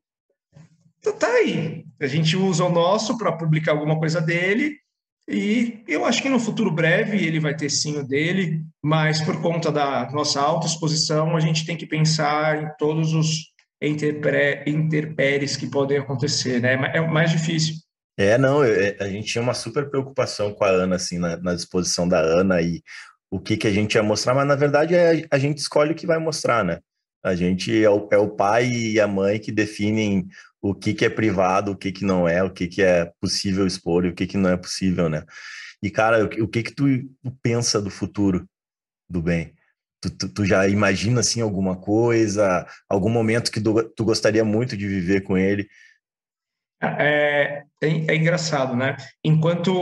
tá 1.20 1.28
aí. 1.28 1.86
A 2.02 2.08
gente 2.08 2.36
usa 2.36 2.66
o 2.66 2.72
nosso 2.72 3.18
para 3.18 3.38
publicar 3.38 3.74
alguma 3.74 4.00
coisa 4.00 4.20
dele 4.20 4.76
e 5.30 5.84
eu 5.88 6.06
acho 6.06 6.22
que 6.24 6.30
no 6.30 6.40
futuro 6.40 6.72
breve 6.72 7.18
ele 7.18 7.40
vai 7.40 7.56
ter 7.56 7.70
sim 7.70 7.98
o 8.00 8.04
dele, 8.04 8.62
mas 8.84 9.22
por 9.22 9.40
conta 9.42 9.72
da 9.72 10.10
nossa 10.12 10.42
autoexposição, 10.42 11.36
a 11.36 11.40
gente 11.40 11.66
tem 11.66 11.78
que 11.78 11.86
pensar 11.86 12.64
em 12.64 12.70
todos 12.78 13.14
os 13.14 13.54
interpéries 13.82 15.56
que 15.56 15.68
podem 15.68 16.00
acontecer, 16.00 16.60
né? 16.60 16.74
É 16.94 17.00
mais 17.00 17.32
difícil. 17.32 17.76
É, 18.18 18.38
não, 18.38 18.64
é, 18.64 18.98
a 19.00 19.08
gente 19.08 19.32
tinha 19.32 19.42
uma 19.42 19.54
super 19.54 19.90
preocupação 19.90 20.54
com 20.54 20.66
a 20.66 20.70
Ana, 20.70 20.96
assim, 20.98 21.18
na, 21.18 21.38
na 21.38 21.54
disposição 21.54 22.08
da 22.08 22.20
Ana 22.20 22.62
e 22.62 22.82
o 23.32 23.40
que, 23.40 23.56
que 23.56 23.68
a 23.68 23.72
gente 23.72 23.96
ia 23.96 24.04
mostrar, 24.04 24.34
mas 24.34 24.48
na 24.48 24.56
verdade 24.56 24.96
é, 24.96 25.26
a 25.30 25.38
gente 25.38 25.60
escolhe 25.60 25.92
o 25.92 25.96
que 25.96 26.08
vai 26.08 26.18
mostrar, 26.18 26.66
né? 26.66 26.80
A 27.24 27.36
gente 27.36 27.84
é 27.84 27.90
o, 27.90 28.08
é 28.12 28.18
o 28.18 28.30
pai 28.30 28.68
e 28.68 29.00
a 29.00 29.08
mãe 29.08 29.40
que 29.40 29.52
definem 29.52 30.28
o 30.62 30.74
que, 30.74 30.94
que 30.94 31.06
é 31.06 31.10
privado, 31.10 31.72
o 31.72 31.76
que, 31.76 31.92
que 31.92 32.04
não 32.04 32.28
é, 32.28 32.44
o 32.44 32.52
que, 32.52 32.68
que 32.68 32.82
é 32.82 33.12
possível 33.20 33.66
expor 33.66 34.06
e 34.06 34.10
o 34.10 34.14
que, 34.14 34.28
que 34.28 34.38
não 34.38 34.50
é 34.50 34.58
possível, 34.58 35.10
né? 35.10 35.24
E, 35.82 35.90
cara, 35.90 36.24
o, 36.24 36.44
o 36.44 36.48
que 36.48 36.64
que 36.64 36.74
tu 36.74 36.86
pensa 37.42 37.82
do 37.82 37.90
futuro 37.90 38.48
do 39.10 39.22
bem? 39.22 39.54
Tu, 40.02 40.10
tu, 40.12 40.30
tu, 40.30 40.46
já 40.46 40.68
imagina, 40.68 41.20
assim, 41.22 41.42
alguma 41.42 41.76
coisa, 41.76 42.66
algum 42.88 43.10
momento 43.10 43.52
que 43.52 43.62
tu, 43.62 43.84
tu 43.96 44.06
gostaria 44.06 44.44
muito 44.44 44.78
de 44.78 44.88
viver 44.88 45.22
com 45.22 45.38
ele? 45.38 45.68
É, 46.82 47.66
é, 47.82 47.88
é, 48.08 48.16
engraçado, 48.16 48.76
né? 48.76 48.96
Enquanto 49.24 49.74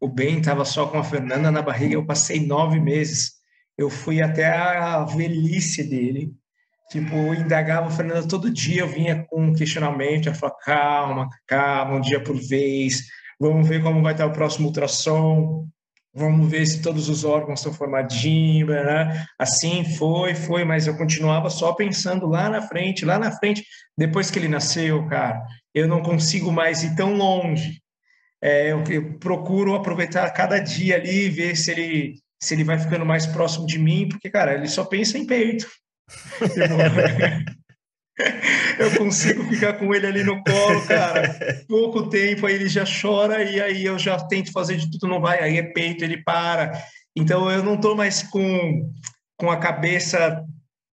o 0.00 0.08
Ben 0.08 0.38
estava 0.38 0.64
só 0.64 0.86
com 0.88 0.98
a 0.98 1.04
Fernanda 1.04 1.50
na 1.50 1.62
barriga, 1.62 1.94
eu 1.94 2.04
passei 2.04 2.44
nove 2.44 2.80
meses. 2.80 3.34
Eu 3.78 3.88
fui 3.88 4.20
até 4.20 4.46
a 4.46 5.04
velhice 5.04 5.84
dele. 5.84 6.34
Tipo, 6.90 7.34
indagava 7.34 7.88
a 7.88 7.90
Fernanda 7.90 8.28
todo 8.28 8.52
dia. 8.52 8.82
Eu 8.82 8.88
vinha 8.88 9.24
com 9.28 9.46
um 9.46 9.54
questionamento. 9.54 10.28
Eu 10.28 10.34
falava, 10.34 10.58
calma, 10.64 11.28
calma, 11.46 11.96
um 11.96 12.00
dia 12.00 12.22
por 12.22 12.36
vez. 12.36 13.02
Vamos 13.40 13.68
ver 13.68 13.82
como 13.82 14.02
vai 14.02 14.12
estar 14.12 14.26
o 14.26 14.32
próximo 14.32 14.68
ultrassom 14.68 15.66
vamos 16.16 16.50
ver 16.50 16.66
se 16.66 16.80
todos 16.80 17.10
os 17.10 17.24
órgãos 17.24 17.60
estão 17.60 17.74
formadinhos, 17.74 18.70
né? 18.70 19.26
Assim 19.38 19.84
foi, 19.96 20.34
foi, 20.34 20.64
mas 20.64 20.86
eu 20.86 20.96
continuava 20.96 21.50
só 21.50 21.74
pensando 21.74 22.26
lá 22.26 22.48
na 22.48 22.62
frente, 22.62 23.04
lá 23.04 23.18
na 23.18 23.30
frente. 23.30 23.62
Depois 23.96 24.30
que 24.30 24.38
ele 24.38 24.48
nasceu, 24.48 25.06
cara, 25.08 25.42
eu 25.74 25.86
não 25.86 26.02
consigo 26.02 26.50
mais 26.50 26.82
ir 26.82 26.96
tão 26.96 27.14
longe. 27.14 27.82
É, 28.42 28.72
eu, 28.72 28.82
eu, 28.84 29.18
procuro 29.18 29.74
aproveitar 29.74 30.30
cada 30.30 30.58
dia 30.58 30.96
ali, 30.96 31.28
ver 31.28 31.54
se 31.54 31.70
ele 31.70 32.14
se 32.40 32.54
ele 32.54 32.64
vai 32.64 32.78
ficando 32.78 33.04
mais 33.04 33.26
próximo 33.26 33.66
de 33.66 33.78
mim, 33.78 34.08
porque, 34.08 34.28
cara, 34.30 34.54
ele 34.54 34.68
só 34.68 34.84
pensa 34.84 35.18
em 35.18 35.26
peito. 35.26 35.66
Eu 38.78 38.96
consigo 38.96 39.44
ficar 39.44 39.74
com 39.74 39.94
ele 39.94 40.06
ali 40.06 40.24
no 40.24 40.42
colo, 40.42 40.86
cara. 40.86 41.38
Pouco 41.68 42.08
tempo, 42.08 42.46
aí 42.46 42.54
ele 42.54 42.68
já 42.68 42.84
chora 42.84 43.42
e 43.42 43.60
aí 43.60 43.84
eu 43.84 43.98
já 43.98 44.18
tento 44.18 44.52
fazer 44.52 44.76
de 44.76 44.90
tudo, 44.90 45.06
não 45.06 45.20
vai. 45.20 45.42
Aí 45.42 45.58
é 45.58 45.62
peito, 45.62 46.02
ele 46.02 46.22
para. 46.22 46.72
Então 47.14 47.50
eu 47.50 47.62
não 47.62 47.74
estou 47.74 47.94
mais 47.94 48.22
com, 48.22 48.90
com 49.36 49.50
a 49.50 49.58
cabeça 49.58 50.42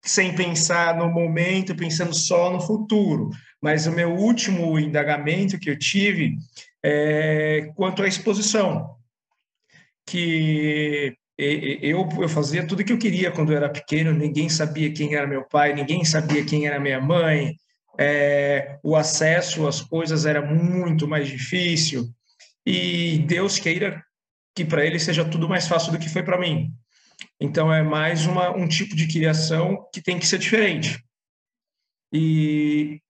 sem 0.03 0.35
pensar 0.35 0.97
no 0.97 1.09
momento, 1.09 1.75
pensando 1.75 2.13
só 2.13 2.51
no 2.51 2.59
futuro. 2.59 3.29
Mas 3.61 3.87
o 3.87 3.91
meu 3.91 4.13
último 4.13 4.77
indagamento 4.77 5.57
que 5.57 5.69
eu 5.69 5.79
tive 5.79 6.35
é 6.83 7.71
quanto 7.75 8.03
à 8.03 8.07
exposição, 8.07 8.97
que 10.05 11.15
eu, 11.37 12.07
eu 12.19 12.29
fazia 12.29 12.65
tudo 12.65 12.83
que 12.83 12.93
eu 12.93 12.97
queria 12.97 13.31
quando 13.31 13.51
eu 13.51 13.57
era 13.57 13.69
pequeno, 13.69 14.11
ninguém 14.13 14.49
sabia 14.49 14.93
quem 14.93 15.15
era 15.15 15.27
meu 15.27 15.43
pai, 15.47 15.73
ninguém 15.73 16.05
sabia 16.05 16.45
quem 16.45 16.67
era 16.67 16.79
minha 16.79 17.01
mãe, 17.01 17.55
é, 17.99 18.77
o 18.83 18.95
acesso 18.95 19.67
às 19.67 19.81
coisas 19.81 20.25
era 20.25 20.41
muito 20.41 21.07
mais 21.07 21.27
difícil, 21.27 22.09
e 22.65 23.19
Deus 23.27 23.59
queira 23.59 24.03
que 24.55 24.63
para 24.63 24.85
ele 24.85 24.99
seja 24.99 25.25
tudo 25.25 25.49
mais 25.49 25.67
fácil 25.67 25.91
do 25.91 25.99
que 25.99 26.09
foi 26.09 26.23
para 26.23 26.39
mim. 26.39 26.71
Então 27.39 27.73
é 27.73 27.81
mais 27.81 28.25
uma, 28.25 28.55
um 28.55 28.67
tipo 28.67 28.95
de 28.95 29.07
criação 29.07 29.87
que 29.91 30.01
tem 30.01 30.19
que 30.19 30.27
ser 30.27 30.37
diferente. 30.37 31.03
E 32.13 33.01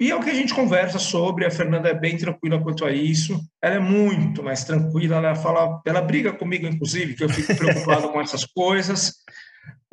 e 0.00 0.10
é 0.10 0.16
o 0.16 0.20
que 0.20 0.30
a 0.30 0.34
gente 0.34 0.54
conversa 0.54 0.98
sobre. 0.98 1.46
A 1.46 1.50
Fernanda 1.50 1.88
é 1.88 1.94
bem 1.94 2.16
tranquila 2.16 2.60
quanto 2.60 2.84
a 2.84 2.90
isso. 2.90 3.40
Ela 3.62 3.76
é 3.76 3.78
muito 3.78 4.42
mais 4.42 4.64
tranquila. 4.64 5.16
Ela 5.16 5.34
fala, 5.34 5.80
ela 5.86 6.00
briga 6.00 6.32
comigo, 6.32 6.66
inclusive, 6.66 7.14
que 7.14 7.22
eu 7.22 7.28
fico 7.28 7.54
preocupado 7.54 8.08
com 8.10 8.20
essas 8.20 8.44
coisas. 8.44 9.14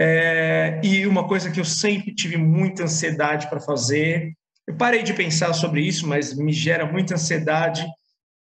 É, 0.02 0.80
e 0.84 1.06
uma 1.06 1.28
coisa 1.28 1.52
que 1.52 1.60
eu 1.60 1.66
sempre 1.66 2.16
tive 2.16 2.38
muita 2.38 2.84
ansiedade 2.84 3.50
para 3.50 3.60
fazer. 3.60 4.34
Eu 4.66 4.76
parei 4.76 5.04
de 5.04 5.14
pensar 5.14 5.54
sobre 5.54 5.82
isso, 5.82 6.08
mas 6.08 6.34
me 6.34 6.54
gera 6.54 6.86
muita 6.86 7.16
ansiedade. 7.16 7.86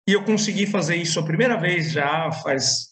E 0.08 0.13
eu 0.13 0.24
consegui 0.24 0.66
fazer 0.66 0.96
isso 0.96 1.20
a 1.20 1.24
primeira 1.24 1.56
vez 1.56 1.92
já 1.92 2.32
faz 2.32 2.88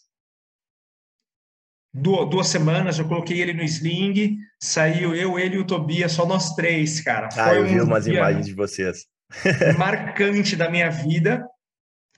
duas 1.92 2.48
semanas, 2.48 2.98
eu 2.98 3.08
coloquei 3.08 3.40
ele 3.40 3.52
no 3.52 3.62
sling, 3.62 4.38
saiu 4.62 5.14
eu, 5.14 5.38
ele 5.38 5.56
e 5.56 5.58
o 5.58 5.66
Tobias, 5.66 6.12
só 6.12 6.26
nós 6.26 6.54
três, 6.54 7.00
cara. 7.00 7.28
Ah, 7.36 7.54
eu 7.54 7.66
vi 7.66 7.80
um 7.80 7.84
umas 7.84 8.06
imagens 8.06 8.46
de 8.46 8.54
vocês. 8.54 9.06
marcante 9.76 10.56
da 10.56 10.70
minha 10.70 10.90
vida, 10.90 11.46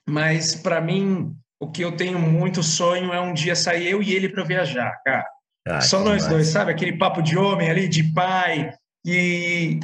mas 0.09 0.55
para 0.55 0.81
mim, 0.81 1.35
o 1.61 1.71
que 1.71 1.83
eu 1.83 1.97
tenho 1.97 2.19
muito 2.19 2.63
sonho 2.63 3.13
é 3.13 3.21
um 3.21 3.33
dia 3.33 3.55
sair 3.57 3.89
eu 3.89 4.03
e 4.03 4.13
ele 4.13 4.29
para 4.29 4.45
viajar, 4.45 4.93
cara. 5.05 5.27
Ah, 5.67 5.81
só 5.81 5.99
nós 5.99 6.23
demais. 6.23 6.29
dois, 6.29 6.49
sabe? 6.49 6.73
Aquele 6.73 6.97
papo 6.97 7.23
de 7.23 7.37
homem 7.37 7.71
ali, 7.71 7.89
de 7.89 8.03
pai. 8.13 8.73
E 9.05 9.79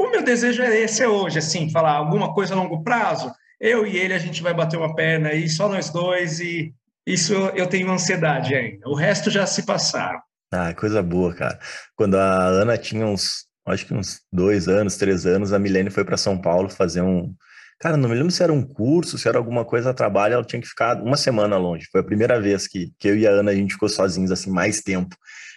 o 0.00 0.08
meu 0.10 0.24
desejo 0.24 0.62
é 0.62 0.78
esse 0.78 1.02
é 1.02 1.08
hoje, 1.08 1.38
assim, 1.38 1.70
falar 1.70 1.92
alguma 1.92 2.32
coisa 2.32 2.54
a 2.54 2.56
longo 2.56 2.82
prazo. 2.82 3.32
Eu 3.60 3.86
e 3.86 3.96
ele, 3.96 4.14
a 4.14 4.18
gente 4.18 4.42
vai 4.42 4.54
bater 4.54 4.78
uma 4.78 4.94
perna 4.94 5.28
aí, 5.28 5.48
só 5.48 5.68
nós 5.68 5.90
dois, 5.90 6.40
e 6.40 6.72
isso 7.12 7.34
eu 7.54 7.66
tenho 7.66 7.90
ansiedade 7.90 8.54
ainda. 8.54 8.88
O 8.88 8.94
resto 8.94 9.30
já 9.30 9.46
se 9.46 9.64
passaram. 9.64 10.20
Ah, 10.52 10.74
coisa 10.74 11.02
boa, 11.02 11.32
cara. 11.34 11.58
Quando 11.94 12.16
a 12.16 12.46
Ana 12.46 12.76
tinha 12.76 13.06
uns, 13.06 13.46
acho 13.66 13.86
que 13.86 13.94
uns 13.94 14.20
dois 14.32 14.68
anos, 14.68 14.96
três 14.96 15.26
anos, 15.26 15.52
a 15.52 15.58
Milene 15.58 15.90
foi 15.90 16.04
para 16.04 16.16
São 16.16 16.40
Paulo 16.40 16.68
fazer 16.68 17.02
um. 17.02 17.34
Cara, 17.78 17.96
não 17.96 18.08
me 18.08 18.14
lembro 18.14 18.30
se 18.30 18.42
era 18.42 18.52
um 18.52 18.62
curso, 18.62 19.16
se 19.16 19.28
era 19.28 19.38
alguma 19.38 19.64
coisa 19.64 19.90
a 19.90 19.94
trabalho, 19.94 20.34
ela 20.34 20.44
tinha 20.44 20.60
que 20.60 20.68
ficar 20.68 21.00
uma 21.00 21.16
semana 21.16 21.56
longe. 21.56 21.88
Foi 21.90 22.00
a 22.00 22.04
primeira 22.04 22.40
vez 22.40 22.66
que, 22.66 22.92
que 22.98 23.08
eu 23.08 23.16
e 23.16 23.26
a 23.26 23.30
Ana 23.30 23.52
a 23.52 23.54
gente 23.54 23.72
ficou 23.72 23.88
sozinhos 23.88 24.30
assim 24.30 24.50
mais 24.50 24.82
tempo. 24.82 25.16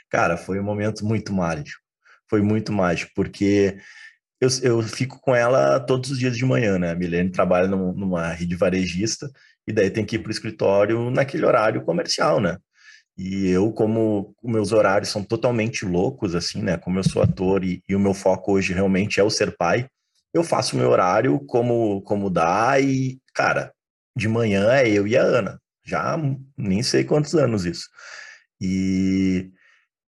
Cara, 0.09 0.37
foi 0.37 0.59
um 0.59 0.63
momento 0.63 1.05
muito 1.05 1.33
mágico. 1.33 1.81
Foi 2.29 2.41
muito 2.41 2.71
mágico, 2.71 3.11
porque 3.15 3.77
eu, 4.43 4.49
eu 4.61 4.81
fico 4.83 5.19
com 5.19 5.35
ela 5.35 5.79
todos 5.79 6.11
os 6.11 6.19
dias 6.19 6.35
de 6.35 6.45
manhã, 6.45 6.77
né? 6.77 6.91
A 6.91 6.95
Milene 6.95 7.29
trabalha 7.29 7.67
numa 7.67 8.29
rede 8.29 8.55
varejista 8.55 9.29
e 9.67 9.71
daí 9.71 9.89
tem 9.89 10.05
que 10.05 10.17
ir 10.17 10.19
para 10.19 10.29
o 10.29 10.31
escritório 10.31 11.09
naquele 11.09 11.45
horário 11.45 11.83
comercial, 11.83 12.39
né? 12.39 12.57
E 13.17 13.47
eu, 13.49 13.71
como 13.71 14.35
meus 14.43 14.71
horários 14.71 15.09
são 15.09 15.23
totalmente 15.23 15.85
loucos, 15.85 16.35
assim, 16.35 16.61
né? 16.61 16.77
Como 16.77 16.99
eu 16.99 17.03
sou 17.03 17.21
ator 17.21 17.63
e, 17.63 17.81
e 17.87 17.95
o 17.95 17.99
meu 17.99 18.13
foco 18.13 18.53
hoje 18.53 18.73
realmente 18.73 19.19
é 19.19 19.23
o 19.23 19.29
ser 19.29 19.55
pai, 19.55 19.87
eu 20.33 20.43
faço 20.43 20.75
meu 20.75 20.89
horário 20.89 21.39
como, 21.45 22.01
como 22.01 22.29
dá 22.29 22.79
e, 22.79 23.19
cara, 23.33 23.71
de 24.15 24.27
manhã 24.27 24.71
é 24.73 24.89
eu 24.89 25.07
e 25.07 25.15
a 25.15 25.21
Ana. 25.21 25.59
Já 25.85 26.17
nem 26.57 26.81
sei 26.81 27.03
quantos 27.03 27.35
anos 27.35 27.65
isso. 27.65 27.87
E 28.59 29.51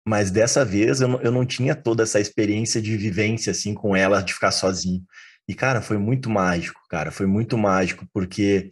mas 0.06 0.30
dessa 0.30 0.64
vez 0.64 1.00
eu 1.00 1.08
não, 1.08 1.20
eu 1.22 1.32
não 1.32 1.46
tinha 1.46 1.74
toda 1.74 2.02
essa 2.02 2.20
experiência 2.20 2.80
de 2.80 2.96
vivência 2.96 3.50
assim 3.50 3.74
com 3.74 3.96
ela 3.96 4.20
de 4.22 4.34
ficar 4.34 4.50
sozinho. 4.50 5.02
E 5.48 5.54
cara, 5.54 5.80
foi 5.80 5.98
muito 5.98 6.30
mágico, 6.30 6.80
cara, 6.88 7.10
foi 7.10 7.26
muito 7.26 7.56
mágico 7.58 8.06
porque 8.12 8.70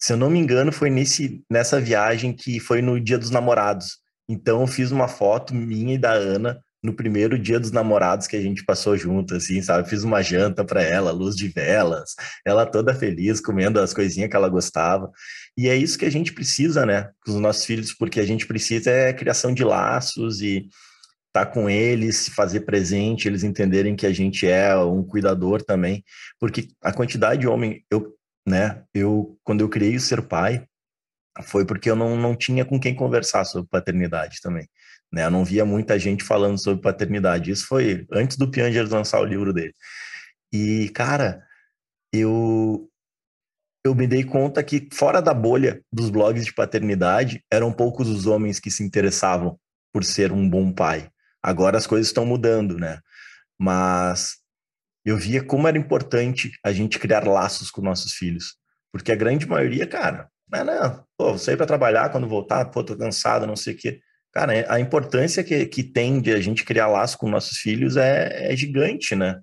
se 0.00 0.14
eu 0.14 0.16
não 0.16 0.30
me 0.30 0.38
engano, 0.38 0.72
foi 0.72 0.88
nesse, 0.88 1.44
nessa 1.50 1.78
viagem 1.78 2.32
que 2.32 2.58
foi 2.58 2.80
no 2.80 2.98
Dia 2.98 3.18
dos 3.18 3.30
Namorados. 3.30 3.98
Então, 4.26 4.62
eu 4.62 4.66
fiz 4.66 4.90
uma 4.90 5.06
foto 5.06 5.54
minha 5.54 5.94
e 5.94 5.98
da 5.98 6.12
Ana 6.12 6.58
no 6.82 6.94
primeiro 6.94 7.38
Dia 7.38 7.60
dos 7.60 7.70
Namorados 7.70 8.26
que 8.26 8.36
a 8.36 8.40
gente 8.40 8.64
passou 8.64 8.96
junto, 8.96 9.34
assim, 9.34 9.60
sabe? 9.62 9.88
Fiz 9.88 10.02
uma 10.02 10.22
janta 10.22 10.64
para 10.64 10.82
ela, 10.82 11.10
luz 11.10 11.36
de 11.36 11.48
velas, 11.48 12.14
ela 12.44 12.66
toda 12.66 12.94
feliz, 12.94 13.40
comendo 13.40 13.80
as 13.80 13.92
coisinhas 13.92 14.30
que 14.30 14.36
ela 14.36 14.48
gostava. 14.48 15.10
E 15.56 15.68
é 15.68 15.76
isso 15.76 15.98
que 15.98 16.06
a 16.06 16.10
gente 16.10 16.32
precisa, 16.32 16.86
né, 16.86 17.10
com 17.24 17.32
os 17.32 17.40
nossos 17.40 17.64
filhos, 17.64 17.92
porque 17.92 18.20
a 18.20 18.26
gente 18.26 18.46
precisa 18.46 18.90
é 18.90 19.12
criação 19.12 19.52
de 19.52 19.64
laços 19.64 20.40
e 20.40 20.68
estar 21.28 21.46
tá 21.46 21.46
com 21.46 21.68
eles, 21.70 22.28
fazer 22.28 22.60
presente, 22.60 23.28
eles 23.28 23.44
entenderem 23.44 23.94
que 23.94 24.06
a 24.06 24.12
gente 24.12 24.46
é 24.46 24.76
um 24.76 25.02
cuidador 25.04 25.62
também, 25.62 26.02
porque 26.38 26.68
a 26.82 26.92
quantidade 26.92 27.42
de 27.42 27.48
homem, 27.48 27.84
eu 27.90 28.14
né? 28.46 28.82
Eu, 28.94 29.38
quando 29.44 29.60
eu 29.60 29.68
criei 29.68 29.96
o 29.96 30.00
Ser 30.00 30.22
Pai, 30.22 30.64
foi 31.42 31.64
porque 31.64 31.90
eu 31.90 31.96
não, 31.96 32.16
não 32.16 32.36
tinha 32.36 32.64
com 32.64 32.78
quem 32.78 32.94
conversar 32.94 33.44
sobre 33.44 33.68
paternidade 33.68 34.40
também. 34.40 34.68
Né? 35.12 35.24
Eu 35.24 35.30
não 35.30 35.44
via 35.44 35.64
muita 35.64 35.98
gente 35.98 36.24
falando 36.24 36.58
sobre 36.58 36.82
paternidade. 36.82 37.50
Isso 37.50 37.66
foi 37.66 38.06
antes 38.12 38.36
do 38.36 38.50
Pianger 38.50 38.88
lançar 38.88 39.20
o 39.20 39.24
livro 39.24 39.52
dele. 39.52 39.74
E, 40.52 40.88
cara, 40.90 41.44
eu, 42.12 42.88
eu 43.84 43.94
me 43.94 44.06
dei 44.06 44.24
conta 44.24 44.62
que 44.62 44.88
fora 44.92 45.20
da 45.20 45.32
bolha 45.32 45.82
dos 45.92 46.10
blogs 46.10 46.44
de 46.44 46.52
paternidade, 46.52 47.44
eram 47.50 47.72
poucos 47.72 48.08
os 48.08 48.26
homens 48.26 48.58
que 48.58 48.70
se 48.70 48.82
interessavam 48.82 49.58
por 49.92 50.04
ser 50.04 50.32
um 50.32 50.48
bom 50.48 50.72
pai. 50.72 51.10
Agora 51.42 51.78
as 51.78 51.86
coisas 51.86 52.08
estão 52.08 52.26
mudando, 52.26 52.76
né? 52.76 53.00
Mas 53.58 54.38
eu 55.04 55.16
via 55.16 55.42
como 55.42 55.66
era 55.66 55.78
importante 55.78 56.52
a 56.64 56.72
gente 56.72 56.98
criar 56.98 57.26
laços 57.26 57.70
com 57.70 57.80
nossos 57.80 58.12
filhos. 58.12 58.56
Porque 58.92 59.12
a 59.12 59.16
grande 59.16 59.46
maioria, 59.46 59.86
cara, 59.86 60.28
não, 60.52 60.64
não, 60.64 61.04
pô, 61.16 61.28
vou 61.30 61.38
sair 61.38 61.56
para 61.56 61.66
trabalhar 61.66 62.10
quando 62.10 62.28
voltar, 62.28 62.64
pô, 62.66 62.82
tô 62.82 62.96
cansado, 62.96 63.46
não 63.46 63.56
sei 63.56 63.74
o 63.74 63.76
quê. 63.76 64.00
Cara, 64.32 64.52
a 64.68 64.78
importância 64.78 65.42
que, 65.42 65.66
que 65.66 65.82
tem 65.82 66.20
de 66.20 66.32
a 66.32 66.40
gente 66.40 66.64
criar 66.64 66.86
laço 66.86 67.18
com 67.18 67.28
nossos 67.28 67.58
filhos 67.58 67.96
é, 67.96 68.52
é 68.52 68.56
gigante, 68.56 69.16
né? 69.16 69.40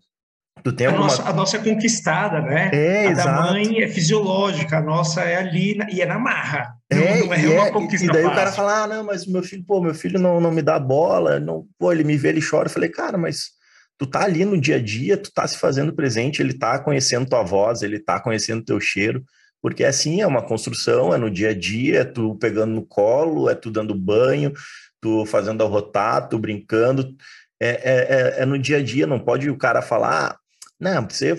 Tu 0.63 0.73
tem 0.73 0.87
a, 0.87 0.89
alguma... 0.89 1.07
nossa, 1.07 1.23
a 1.23 1.33
nossa 1.33 1.57
é 1.57 1.63
conquistada, 1.63 2.41
né? 2.41 2.69
É, 2.73 3.07
a 3.07 3.11
exato. 3.11 3.27
da 3.27 3.51
mãe 3.51 3.81
é 3.81 3.87
fisiológica, 3.87 4.77
a 4.77 4.81
nossa 4.81 5.21
é 5.21 5.35
ali 5.35 5.77
e 5.91 6.01
é 6.01 6.05
na 6.05 6.17
marra. 6.17 6.73
É, 6.89 6.95
não, 6.95 7.27
não 7.27 7.33
é 7.33 7.49
uma 7.49 7.67
é, 7.67 7.71
conquista 7.71 8.05
E 8.05 8.09
daí 8.09 8.23
fácil. 8.23 8.31
o 8.31 8.35
cara 8.35 8.51
fala, 8.51 8.83
ah, 8.83 8.87
não, 8.87 9.03
mas 9.03 9.25
meu 9.25 9.43
filho, 9.43 9.63
pô, 9.65 9.81
meu 9.81 9.93
filho 9.93 10.19
não, 10.19 10.39
não 10.39 10.51
me 10.51 10.61
dá 10.61 10.79
bola, 10.79 11.39
não, 11.39 11.65
pô, 11.77 11.91
ele 11.91 12.03
me 12.03 12.17
vê, 12.17 12.29
ele 12.29 12.41
chora. 12.41 12.67
Eu 12.67 12.71
falei, 12.73 12.89
cara, 12.89 13.17
mas 13.17 13.51
tu 13.97 14.07
tá 14.07 14.23
ali 14.23 14.45
no 14.45 14.59
dia 14.59 14.77
a 14.77 14.81
dia, 14.81 15.17
tu 15.17 15.31
tá 15.33 15.47
se 15.47 15.57
fazendo 15.57 15.93
presente, 15.93 16.41
ele 16.41 16.53
tá 16.53 16.79
conhecendo 16.79 17.27
tua 17.27 17.43
voz, 17.43 17.81
ele 17.81 17.99
tá 17.99 18.19
conhecendo 18.19 18.63
teu 18.63 18.79
cheiro, 18.79 19.23
porque 19.61 19.83
assim 19.83 20.21
é 20.21 20.27
uma 20.27 20.41
construção, 20.41 21.13
é 21.13 21.17
no 21.17 21.29
dia 21.29 21.49
a 21.49 21.53
dia, 21.53 22.01
é 22.01 22.05
tu 22.05 22.35
pegando 22.35 22.73
no 22.73 22.85
colo, 22.85 23.49
é 23.49 23.55
tu 23.55 23.71
dando 23.71 23.95
banho, 23.95 24.53
tu 25.01 25.25
fazendo 25.25 25.63
arrotar, 25.63 26.27
tu 26.29 26.37
brincando, 26.39 27.15
é, 27.59 27.69
é, 27.69 28.39
é, 28.39 28.43
é 28.43 28.45
no 28.45 28.57
dia 28.57 28.77
a 28.77 28.83
dia, 28.83 29.07
não 29.07 29.19
pode 29.19 29.49
o 29.49 29.57
cara 29.57 29.81
falar, 29.81 30.31
ah, 30.31 30.39
não, 30.79 31.07
você 31.07 31.35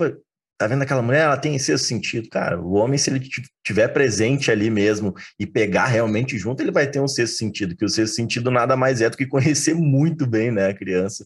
tá 0.58 0.66
vendo 0.66 0.82
aquela 0.82 1.00
mulher, 1.00 1.22
ela 1.22 1.37
tem 1.37 1.54
esse 1.54 1.78
sentido. 1.78 2.28
Cara, 2.28 2.60
o 2.60 2.72
homem, 2.72 2.98
se 2.98 3.08
ele 3.08 3.25
tiver 3.64 3.88
presente 3.88 4.50
ali 4.50 4.68
mesmo 4.68 5.14
e 5.38 5.46
pegar 5.46 5.87
realmente 5.87 6.37
junto, 6.37 6.60
ele 6.60 6.72
vai 6.72 6.90
ter 6.90 7.00
um 7.00 7.06
sexto 7.06 7.37
sentido, 7.37 7.76
que 7.76 7.84
o 7.84 7.88
sexto 7.88 8.16
sentido 8.16 8.50
nada 8.50 8.76
mais 8.76 9.00
é 9.00 9.08
do 9.08 9.16
que 9.16 9.26
conhecer 9.26 9.75
muito 9.76 10.26
bem, 10.26 10.50
né, 10.50 10.68
a 10.68 10.75
criança. 10.75 11.25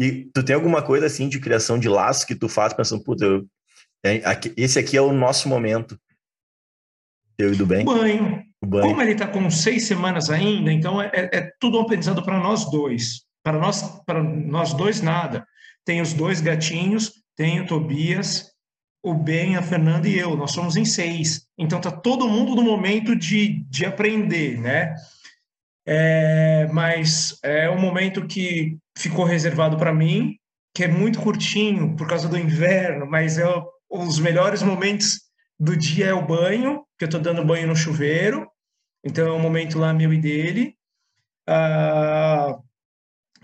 E 0.00 0.28
tu 0.34 0.42
tem 0.42 0.54
alguma 0.54 0.82
coisa 0.82 1.06
assim 1.06 1.28
de 1.28 1.40
criação 1.40 1.78
de 1.78 1.88
laço 1.88 2.26
que 2.26 2.34
tu 2.34 2.48
faz 2.48 2.72
pensando, 2.72 3.02
puta, 3.02 3.24
eu, 3.24 3.46
é, 4.04 4.20
esse 4.56 4.78
aqui 4.78 4.96
é 4.96 5.00
o 5.00 5.12
nosso 5.12 5.48
momento. 5.48 5.98
Eu 7.38 7.52
e 7.52 7.56
do 7.56 7.64
bem? 7.64 7.82
O 7.82 7.84
banho. 7.84 8.42
o 8.62 8.66
banho. 8.66 8.88
Como 8.88 9.00
ele 9.00 9.12
está 9.12 9.26
com 9.28 9.48
seis 9.50 9.86
semanas 9.86 10.28
ainda, 10.28 10.72
então 10.72 11.00
é, 11.00 11.10
é, 11.14 11.38
é 11.38 11.50
tudo 11.60 11.78
aprendizado 11.78 12.22
para 12.22 12.38
nós 12.40 12.68
dois. 12.70 13.22
Para 13.44 13.58
nós, 13.58 13.82
para 14.04 14.22
nós 14.22 14.74
dois, 14.74 15.00
nada. 15.00 15.46
Tem 15.84 16.00
os 16.00 16.12
dois 16.12 16.40
gatinhos, 16.40 17.12
tem 17.36 17.60
o 17.60 17.66
Tobias, 17.66 18.50
o 19.02 19.14
Ben, 19.14 19.56
a 19.56 19.62
Fernanda 19.62 20.08
e 20.08 20.18
eu. 20.18 20.36
Nós 20.36 20.50
somos 20.50 20.76
em 20.76 20.84
seis. 20.84 21.46
Então 21.56 21.80
tá 21.80 21.90
todo 21.90 22.28
mundo 22.28 22.56
no 22.56 22.62
momento 22.62 23.14
de, 23.14 23.64
de 23.70 23.86
aprender, 23.86 24.60
né? 24.60 24.94
É, 25.86 26.66
mas 26.72 27.38
é 27.42 27.70
um 27.70 27.80
momento 27.80 28.26
que 28.26 28.76
ficou 28.96 29.24
reservado 29.24 29.78
para 29.78 29.94
mim, 29.94 30.36
que 30.74 30.84
é 30.84 30.88
muito 30.88 31.20
curtinho 31.20 31.96
por 31.96 32.06
causa 32.06 32.28
do 32.28 32.36
inverno, 32.36 33.06
mas 33.06 33.38
é 33.38 33.46
os 33.88 34.18
melhores 34.18 34.62
momentos 34.62 35.27
do 35.58 35.76
dia 35.76 36.06
é 36.06 36.14
o 36.14 36.26
banho, 36.26 36.84
que 36.98 37.04
eu 37.04 37.08
estou 37.08 37.20
dando 37.20 37.44
banho 37.44 37.66
no 37.66 37.76
chuveiro, 37.76 38.48
então 39.04 39.26
é 39.26 39.32
um 39.32 39.40
momento 39.40 39.78
lá 39.78 39.92
meu 39.92 40.12
e 40.12 40.18
dele. 40.18 40.76
Ah, 41.48 42.58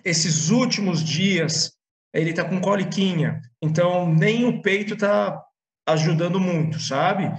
esses 0.04 0.50
últimos 0.50 1.02
dias 1.02 1.72
ele 2.12 2.30
está 2.30 2.44
com 2.44 2.60
coliquinha, 2.60 3.40
então 3.60 4.12
nem 4.12 4.44
o 4.44 4.62
peito 4.62 4.94
está 4.94 5.42
ajudando 5.86 6.38
muito, 6.38 6.78
sabe? 6.78 7.32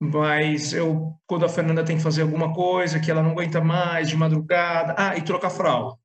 Mas 0.00 0.72
eu, 0.72 1.14
quando 1.26 1.44
a 1.44 1.48
Fernanda 1.48 1.84
tem 1.84 1.96
que 1.96 2.02
fazer 2.02 2.22
alguma 2.22 2.52
coisa 2.52 3.00
que 3.00 3.10
ela 3.10 3.22
não 3.22 3.30
aguenta 3.30 3.60
mais 3.60 4.08
de 4.08 4.16
madrugada, 4.16 4.94
ah, 4.98 5.16
e 5.16 5.22
troca 5.22 5.50
fralda. 5.50 5.96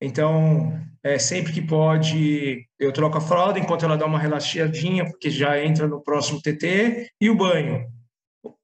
Então, 0.00 0.78
é, 1.02 1.18
sempre 1.18 1.52
que 1.52 1.62
pode, 1.62 2.66
eu 2.78 2.92
troco 2.92 3.16
a 3.16 3.20
fralda 3.20 3.58
enquanto 3.58 3.84
ela 3.84 3.96
dá 3.96 4.04
uma 4.04 4.18
relaxadinha, 4.18 5.04
porque 5.04 5.30
já 5.30 5.62
entra 5.62 5.86
no 5.86 6.02
próximo 6.02 6.40
TT, 6.40 7.08
e 7.20 7.30
o 7.30 7.36
banho. 7.36 7.86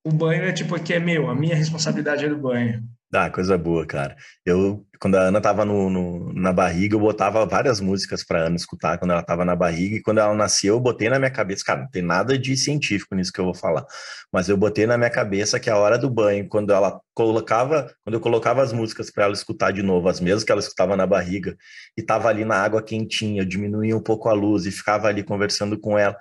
O 0.04 0.10
banho 0.10 0.42
é 0.44 0.52
tipo 0.52 0.78
que 0.82 0.92
é 0.92 0.98
meu, 0.98 1.30
a 1.30 1.34
minha 1.34 1.56
responsabilidade 1.56 2.24
é 2.24 2.28
do 2.28 2.38
banho. 2.38 2.82
Ah, 3.14 3.28
coisa 3.28 3.58
boa, 3.58 3.86
cara. 3.86 4.16
Eu, 4.44 4.86
quando 4.98 5.16
a 5.16 5.20
Ana 5.20 5.38
tava 5.38 5.66
no, 5.66 5.90
no 5.90 6.32
na 6.32 6.50
barriga, 6.50 6.94
eu 6.96 7.00
botava 7.00 7.44
várias 7.44 7.78
músicas 7.78 8.24
pra 8.24 8.46
Ana 8.46 8.56
escutar 8.56 8.96
quando 8.96 9.10
ela 9.10 9.22
tava 9.22 9.44
na 9.44 9.54
barriga, 9.54 9.96
e 9.96 10.00
quando 10.02 10.18
ela 10.18 10.34
nasceu, 10.34 10.76
eu 10.76 10.80
botei 10.80 11.10
na 11.10 11.18
minha 11.18 11.30
cabeça, 11.30 11.62
cara, 11.62 11.82
não 11.82 11.90
tem 11.90 12.00
nada 12.00 12.38
de 12.38 12.56
científico 12.56 13.14
nisso 13.14 13.30
que 13.30 13.38
eu 13.38 13.44
vou 13.44 13.54
falar, 13.54 13.84
mas 14.32 14.48
eu 14.48 14.56
botei 14.56 14.86
na 14.86 14.96
minha 14.96 15.10
cabeça 15.10 15.60
que 15.60 15.68
a 15.68 15.76
hora 15.76 15.98
do 15.98 16.08
banho, 16.08 16.48
quando 16.48 16.72
ela 16.72 17.02
colocava, 17.12 17.94
quando 18.02 18.14
eu 18.14 18.20
colocava 18.20 18.62
as 18.62 18.72
músicas 18.72 19.10
para 19.10 19.24
ela 19.24 19.34
escutar 19.34 19.72
de 19.72 19.82
novo, 19.82 20.08
as 20.08 20.18
mesmas 20.18 20.42
que 20.42 20.50
ela 20.50 20.60
escutava 20.60 20.96
na 20.96 21.06
barriga, 21.06 21.54
e 21.94 22.02
tava 22.02 22.28
ali 22.30 22.46
na 22.46 22.56
água 22.56 22.82
quentinha, 22.82 23.42
eu 23.42 23.44
diminuía 23.44 23.94
um 23.94 24.02
pouco 24.02 24.30
a 24.30 24.32
luz 24.32 24.64
e 24.64 24.70
ficava 24.70 25.08
ali 25.08 25.22
conversando 25.22 25.78
com 25.78 25.98
ela. 25.98 26.16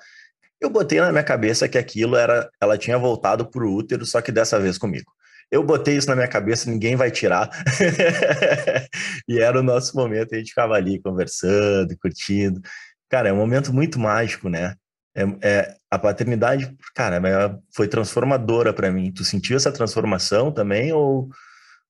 Eu 0.61 0.69
botei 0.69 0.99
na 1.01 1.11
minha 1.11 1.23
cabeça 1.23 1.69
que 1.69 1.77
aquilo 1.77 2.15
era, 2.17 2.49
ela 2.61 2.77
tinha 2.77 2.97
voltado 2.97 3.49
pro 3.49 3.71
útero, 3.71 4.05
só 4.05 4.21
que 4.21 4.31
dessa 4.31 4.59
vez 4.59 4.77
comigo. 4.77 5.11
Eu 5.51 5.63
botei 5.63 5.97
isso 5.97 6.07
na 6.07 6.15
minha 6.15 6.29
cabeça, 6.29 6.71
ninguém 6.71 6.95
vai 6.95 7.11
tirar. 7.11 7.49
e 9.27 9.37
era 9.37 9.59
o 9.59 9.63
nosso 9.63 9.97
momento, 9.97 10.33
a 10.33 10.37
gente 10.37 10.49
ficava 10.49 10.75
ali 10.75 10.99
conversando, 11.01 11.97
curtindo. 11.97 12.61
Cara, 13.09 13.27
é 13.27 13.33
um 13.33 13.37
momento 13.37 13.73
muito 13.73 13.99
mágico, 13.99 14.47
né? 14.47 14.75
É, 15.13 15.23
é 15.41 15.75
a 15.91 15.99
paternidade, 15.99 16.73
cara, 16.95 17.17
é, 17.17 17.59
foi 17.75 17.85
transformadora 17.89 18.73
para 18.73 18.89
mim. 18.89 19.11
Tu 19.11 19.25
sentiu 19.25 19.57
essa 19.57 19.73
transformação 19.73 20.53
também 20.53 20.93
ou, 20.93 21.27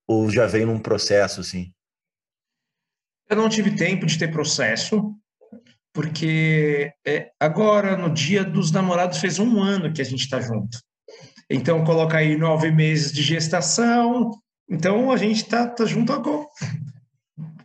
ou 0.07 0.27
já 0.31 0.47
veio 0.47 0.65
num 0.65 0.79
processo 0.79 1.41
assim? 1.41 1.71
Eu 3.29 3.37
não 3.37 3.47
tive 3.47 3.75
tempo 3.75 4.07
de 4.07 4.17
ter 4.17 4.31
processo, 4.31 5.15
porque 5.93 6.91
é, 7.05 7.31
agora, 7.39 7.95
no 7.95 8.11
dia 8.11 8.43
dos 8.43 8.71
namorados, 8.71 9.19
fez 9.19 9.37
um 9.37 9.61
ano 9.61 9.93
que 9.93 10.01
a 10.01 10.05
gente 10.05 10.21
está 10.21 10.41
junto. 10.41 10.79
Então, 11.53 11.83
coloca 11.83 12.17
aí 12.17 12.37
nove 12.37 12.71
meses 12.71 13.11
de 13.11 13.21
gestação. 13.21 14.31
Então, 14.69 15.11
a 15.11 15.17
gente 15.17 15.43
está 15.43 15.67
tá 15.67 15.85
junto 15.85 16.13
agora. 16.13 16.45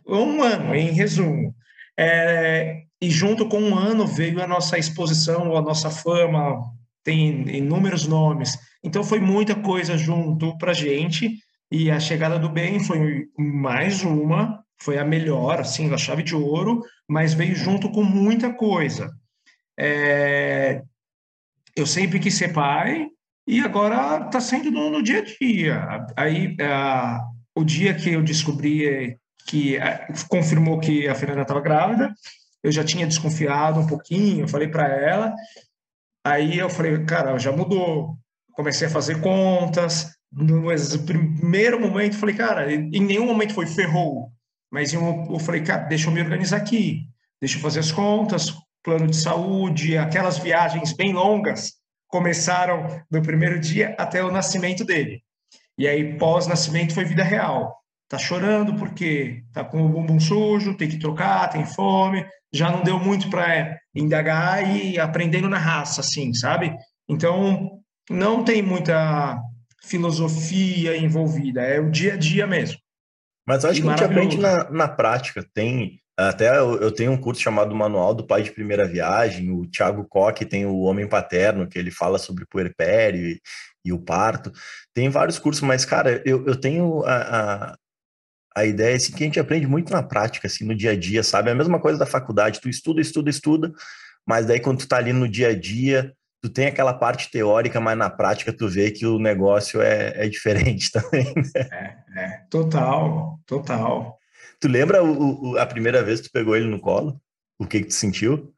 Um 0.05 0.41
ano, 0.43 0.75
em 0.75 0.91
resumo. 0.91 1.55
É, 1.97 2.83
e 3.01 3.09
junto 3.09 3.47
com 3.47 3.59
um 3.59 3.75
ano 3.75 4.05
veio 4.05 4.43
a 4.43 4.47
nossa 4.47 4.77
exposição, 4.77 5.55
a 5.55 5.61
nossa 5.61 5.89
fama, 5.89 6.63
tem 7.01 7.47
inúmeros 7.55 8.05
nomes. 8.05 8.57
Então, 8.83 9.05
foi 9.05 9.21
muita 9.21 9.55
coisa 9.55 9.97
junto 9.97 10.57
para 10.57 10.73
gente. 10.73 11.37
E 11.71 11.89
a 11.89 11.99
chegada 11.99 12.37
do 12.37 12.49
bem 12.49 12.81
foi 12.81 13.27
mais 13.37 14.03
uma, 14.03 14.63
foi 14.81 14.97
a 14.97 15.05
melhor, 15.05 15.61
assim, 15.61 15.93
a 15.93 15.97
chave 15.97 16.23
de 16.23 16.35
ouro, 16.35 16.81
mas 17.07 17.33
veio 17.33 17.55
junto 17.55 17.89
com 17.89 18.03
muita 18.03 18.53
coisa. 18.53 19.11
É, 19.79 20.81
eu 21.75 21.85
sempre 21.85 22.19
quis 22.19 22.33
ser 22.33 22.51
pai, 22.51 23.07
e 23.47 23.61
agora 23.61 24.25
está 24.25 24.41
sendo 24.41 24.69
no, 24.69 24.89
no, 24.89 25.01
dia 25.01 25.19
a 25.19 25.23
dia. 25.23 26.05
Aí, 26.17 26.57
o 27.55 27.63
dia 27.63 27.93
que 27.93 28.09
eu 28.09 28.21
descobri 28.21 29.17
que 29.47 29.77
uh, 29.77 30.27
confirmou 30.27 30.81
que 30.81 31.07
a 31.07 31.15
Fernanda 31.15 31.43
estava 31.43 31.61
grávida, 31.61 32.13
eu 32.61 32.71
já 32.73 32.83
tinha 32.83 33.07
desconfiado 33.07 33.79
um 33.79 33.87
pouquinho, 33.87 34.41
eu 34.41 34.47
falei 34.49 34.67
para 34.67 34.87
ela. 34.87 35.33
Aí 36.25 36.57
eu 36.57 36.69
falei, 36.69 37.05
cara, 37.05 37.39
já 37.39 37.53
mudou. 37.53 38.17
Comecei 38.51 38.87
a 38.87 38.91
fazer 38.91 39.21
contas. 39.21 40.11
No 40.29 40.63
primeiro 41.05 41.79
momento, 41.79 42.17
falei, 42.17 42.35
cara, 42.35 42.73
em 42.73 42.99
nenhum 42.99 43.25
momento 43.25 43.53
foi 43.53 43.65
ferrou. 43.65 44.29
Mas 44.69 44.93
eu, 44.93 45.01
eu 45.29 45.39
falei, 45.39 45.61
cara, 45.61 45.85
deixa 45.85 46.09
eu 46.09 46.13
me 46.13 46.19
organizar 46.19 46.57
aqui. 46.57 47.03
Deixa 47.39 47.57
eu 47.57 47.61
fazer 47.61 47.79
as 47.79 47.93
contas, 47.93 48.53
plano 48.83 49.07
de 49.07 49.15
saúde, 49.15 49.97
aquelas 49.97 50.37
viagens 50.37 50.91
bem 50.91 51.13
longas 51.13 51.76
começaram 52.07 53.01
do 53.09 53.21
primeiro 53.21 53.59
dia 53.59 53.95
até 53.97 54.23
o 54.23 54.31
nascimento 54.31 54.83
dele. 54.83 55.21
E 55.77 55.87
aí, 55.87 56.17
pós-nascimento, 56.17 56.93
foi 56.93 57.05
vida 57.05 57.23
real. 57.23 57.75
Tá 58.09 58.17
chorando 58.17 58.75
porque 58.75 59.43
tá 59.53 59.63
com 59.63 59.85
o 59.85 59.89
bumbum 59.89 60.19
sujo, 60.19 60.77
tem 60.77 60.87
que 60.87 60.97
trocar, 60.97 61.49
tem 61.49 61.65
fome, 61.65 62.25
já 62.53 62.71
não 62.71 62.81
deu 62.81 62.97
muito 62.97 63.29
para 63.29 63.77
indagar 63.93 64.75
e 64.75 64.97
aprendendo 64.99 65.49
na 65.49 65.57
raça, 65.57 66.01
assim, 66.01 66.33
sabe? 66.33 66.73
Então, 67.07 67.79
não 68.09 68.43
tem 68.43 68.61
muita 68.61 69.37
filosofia 69.83 70.97
envolvida, 70.97 71.61
é 71.61 71.79
o 71.79 71.91
dia 71.91 72.13
a 72.13 72.17
dia 72.17 72.47
mesmo. 72.47 72.77
Mas 73.45 73.63
acho 73.63 73.81
que 73.81 73.87
a 73.87 73.91
gente 73.91 74.03
aprende 74.03 74.37
na, 74.37 74.69
na 74.69 74.87
prática. 74.87 75.45
Tem 75.53 75.99
até 76.17 76.57
eu, 76.57 76.91
tenho 76.91 77.11
um 77.11 77.17
curso 77.17 77.41
chamado 77.41 77.75
Manual 77.75 78.13
do 78.13 78.25
Pai 78.25 78.41
de 78.41 78.51
Primeira 78.51 78.87
Viagem. 78.87 79.51
O 79.51 79.67
Thiago 79.67 80.05
Koch 80.05 80.43
tem 80.45 80.65
o 80.65 80.79
Homem 80.79 81.07
Paterno, 81.07 81.67
que 81.67 81.77
ele 81.77 81.91
fala 81.91 82.17
sobre 82.17 82.45
puerpério. 82.45 83.27
E, 83.27 83.41
e 83.87 83.93
o 83.93 83.99
parto. 83.99 84.51
Tem 84.93 85.09
vários 85.09 85.39
cursos, 85.39 85.63
mas, 85.63 85.85
cara, 85.85 86.21
eu, 86.25 86.45
eu 86.45 86.55
tenho 86.55 87.03
a, 87.05 87.71
a, 87.71 87.77
a 88.55 88.65
ideia 88.65 88.95
assim, 88.95 89.13
que 89.13 89.23
a 89.23 89.25
gente 89.25 89.39
aprende 89.39 89.65
muito 89.65 89.91
na 89.91 90.03
prática, 90.03 90.47
assim, 90.47 90.65
no 90.65 90.75
dia 90.75 90.91
a 90.91 90.95
dia, 90.95 91.23
sabe? 91.23 91.49
É 91.49 91.53
a 91.53 91.55
mesma 91.55 91.79
coisa 91.79 91.97
da 91.97 92.05
faculdade, 92.05 92.59
tu 92.59 92.67
estuda, 92.67 92.99
estuda, 92.99 93.29
estuda, 93.29 93.71
mas 94.27 94.45
daí 94.45 94.59
quando 94.59 94.79
tu 94.79 94.87
tá 94.87 94.97
ali 94.97 95.13
no 95.13 95.27
dia 95.27 95.49
a 95.49 95.55
dia, 95.57 96.13
tu 96.41 96.49
tem 96.49 96.67
aquela 96.67 96.93
parte 96.93 97.31
teórica, 97.31 97.79
mas 97.79 97.97
na 97.97 98.09
prática 98.09 98.51
tu 98.51 98.67
vê 98.67 98.91
que 98.91 99.05
o 99.05 99.19
negócio 99.19 99.81
é, 99.81 100.25
é 100.25 100.27
diferente 100.27 100.91
também. 100.91 101.33
Né? 101.35 101.69
É, 101.71 102.19
é, 102.19 102.41
total, 102.49 103.39
total. 103.45 104.17
Tu 104.59 104.67
lembra 104.67 105.03
o, 105.03 105.51
o, 105.51 105.57
a 105.57 105.65
primeira 105.65 106.03
vez 106.03 106.21
que 106.21 106.29
tu 106.29 106.31
pegou 106.31 106.55
ele 106.55 106.67
no 106.67 106.79
colo? 106.79 107.19
O 107.59 107.65
que 107.65 107.81
que 107.81 107.87
tu 107.87 107.93
sentiu? 107.93 108.53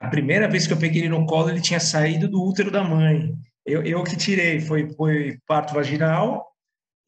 A 0.00 0.08
primeira 0.08 0.48
vez 0.48 0.66
que 0.66 0.72
eu 0.72 0.78
peguei 0.78 1.02
ele 1.02 1.08
no 1.08 1.26
colo, 1.26 1.48
ele 1.48 1.60
tinha 1.60 1.80
saído 1.80 2.28
do 2.28 2.42
útero 2.42 2.70
da 2.70 2.84
mãe. 2.84 3.34
Eu, 3.64 3.82
eu 3.82 4.04
que 4.04 4.16
tirei, 4.16 4.60
foi, 4.60 4.90
foi 4.90 5.38
parto 5.46 5.74
vaginal 5.74 6.46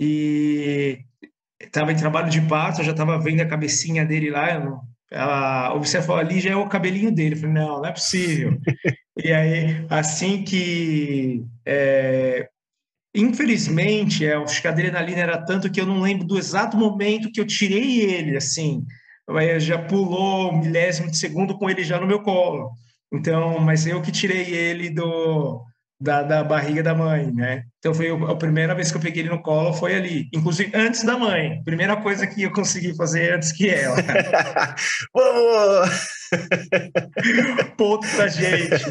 e 0.01 1.01
estava 1.61 1.93
em 1.93 1.97
trabalho 1.97 2.31
de 2.31 2.41
parto, 2.43 2.81
eu 2.81 2.85
já 2.85 2.93
estava 2.93 3.19
vendo 3.21 3.43
a 3.43 3.49
cabecinha 3.49 4.05
dele 4.05 4.31
lá, 4.31 4.55
eu 4.55 4.81
ela 5.11 5.75
observou 5.75 6.17
ali 6.17 6.41
já 6.41 6.51
é 6.51 6.57
o 6.57 6.69
cabelinho 6.69 7.11
dele. 7.13 7.35
Eu 7.35 7.39
falei, 7.39 7.55
não, 7.55 7.79
não 7.79 7.87
é 7.87 7.93
possível. 7.93 8.59
e 9.17 9.33
aí, 9.33 9.87
assim 9.89 10.45
que. 10.45 11.45
É, 11.65 12.49
infelizmente, 13.21 14.25
é, 14.25 14.35
acho 14.37 14.61
que 14.61 14.69
a 14.69 14.71
adrenalina 14.71 15.21
era 15.21 15.45
tanto 15.45 15.71
que 15.71 15.81
eu 15.81 15.87
não 15.87 16.01
lembro 16.01 16.27
do 16.27 16.39
exato 16.39 16.77
momento 16.77 17.31
que 17.33 17.41
eu 17.41 17.47
tirei 17.47 18.01
ele, 18.01 18.37
assim. 18.37 18.85
Já 19.59 19.79
pulou 19.79 20.53
um 20.53 20.61
milésimo 20.61 21.11
de 21.11 21.19
segundo 21.19 21.59
com 21.59 21.69
ele 21.69 21.85
já 21.85 22.01
no 22.01 22.07
meu 22.07 22.23
colo. 22.23 22.71
Então, 23.13 23.59
mas 23.59 23.87
eu 23.87 24.01
que 24.01 24.13
tirei 24.13 24.55
ele 24.55 24.91
do, 24.91 25.63
da, 26.01 26.23
da 26.23 26.45
barriga 26.45 26.83
da 26.83 26.95
mãe, 26.95 27.33
né? 27.33 27.65
Então 27.79 27.93
foi 27.93 28.09
a 28.11 28.37
primeira 28.37 28.75
vez 28.75 28.91
que 28.91 28.97
eu 28.97 29.01
peguei 29.01 29.23
ele 29.23 29.31
no 29.31 29.43
colo 29.43 29.73
foi 29.73 29.97
ali, 29.97 30.29
inclusive 30.33 30.71
antes 30.75 31.03
da 31.03 31.19
mãe. 31.19 31.63
Primeira 31.65 31.97
coisa 31.97 32.27
que 32.27 32.43
eu 32.43 32.53
consegui 32.53 32.95
fazer 32.95 33.35
antes 33.35 33.53
que 33.53 33.69
ela. 33.69 33.97
Vamos! 35.13 35.91
Ponto 37.77 38.07
pra 38.15 38.29
gente. 38.29 38.85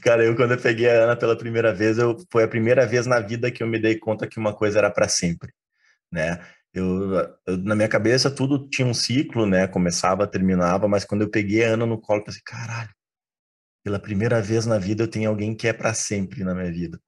Cara, 0.00 0.24
eu 0.24 0.36
quando 0.36 0.52
eu 0.52 0.60
peguei 0.60 0.88
a 0.88 1.04
Ana 1.04 1.16
pela 1.16 1.36
primeira 1.36 1.74
vez, 1.74 1.98
eu 1.98 2.16
foi 2.30 2.44
a 2.44 2.48
primeira 2.48 2.86
vez 2.86 3.06
na 3.06 3.18
vida 3.18 3.50
que 3.50 3.62
eu 3.62 3.66
me 3.66 3.80
dei 3.80 3.98
conta 3.98 4.28
que 4.28 4.38
uma 4.38 4.54
coisa 4.54 4.78
era 4.78 4.90
para 4.90 5.08
sempre, 5.08 5.50
né? 6.12 6.38
Eu, 6.72 7.14
eu, 7.46 7.56
na 7.58 7.74
minha 7.74 7.88
cabeça 7.88 8.30
tudo 8.30 8.68
tinha 8.68 8.86
um 8.86 8.94
ciclo, 8.94 9.46
né? 9.46 9.66
Começava, 9.66 10.26
terminava, 10.26 10.86
mas 10.86 11.04
quando 11.04 11.22
eu 11.22 11.30
peguei 11.30 11.64
a 11.64 11.70
Ana 11.70 11.86
no 11.86 12.00
colo, 12.00 12.20
eu 12.20 12.24
pensei, 12.24 12.42
caralho, 12.44 12.90
pela 13.84 13.98
primeira 13.98 14.40
vez 14.40 14.64
na 14.64 14.78
vida 14.78 15.02
eu 15.04 15.08
tenho 15.08 15.28
alguém 15.28 15.54
que 15.54 15.68
é 15.68 15.72
para 15.72 15.92
sempre 15.92 16.42
na 16.42 16.54
minha 16.54 16.72
vida. 16.72 16.98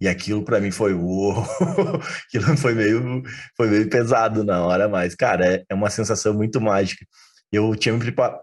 E 0.00 0.08
aquilo 0.08 0.44
para 0.44 0.60
mim 0.60 0.72
foi 0.72 0.92
uou, 0.92 1.34
aquilo 2.26 2.56
foi 2.56 2.74
meio, 2.74 3.22
foi 3.56 3.70
meio 3.70 3.88
pesado 3.88 4.42
na 4.42 4.60
hora, 4.60 4.88
mas 4.88 5.14
cara, 5.14 5.46
é, 5.46 5.64
é 5.68 5.74
uma 5.74 5.88
sensação 5.88 6.34
muito 6.34 6.60
mágica. 6.60 7.06
Eu 7.52 7.76
tinha 7.76 7.94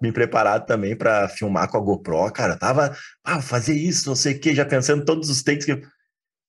me 0.02 0.12
preparado 0.14 0.66
também 0.66 0.96
para 0.96 1.28
filmar 1.28 1.70
com 1.70 1.78
a 1.78 1.82
GoPro, 1.82 2.32
cara, 2.32 2.58
tava, 2.58 2.96
ah, 3.26 3.42
fazer 3.42 3.76
isso, 3.76 4.08
não 4.08 4.16
sei 4.16 4.36
o 4.36 4.40
que, 4.40 4.56
já 4.56 4.66
pensando 4.66 5.04
todos 5.04 5.30
os 5.30 5.44
takes 5.44 5.66
que 5.66 5.82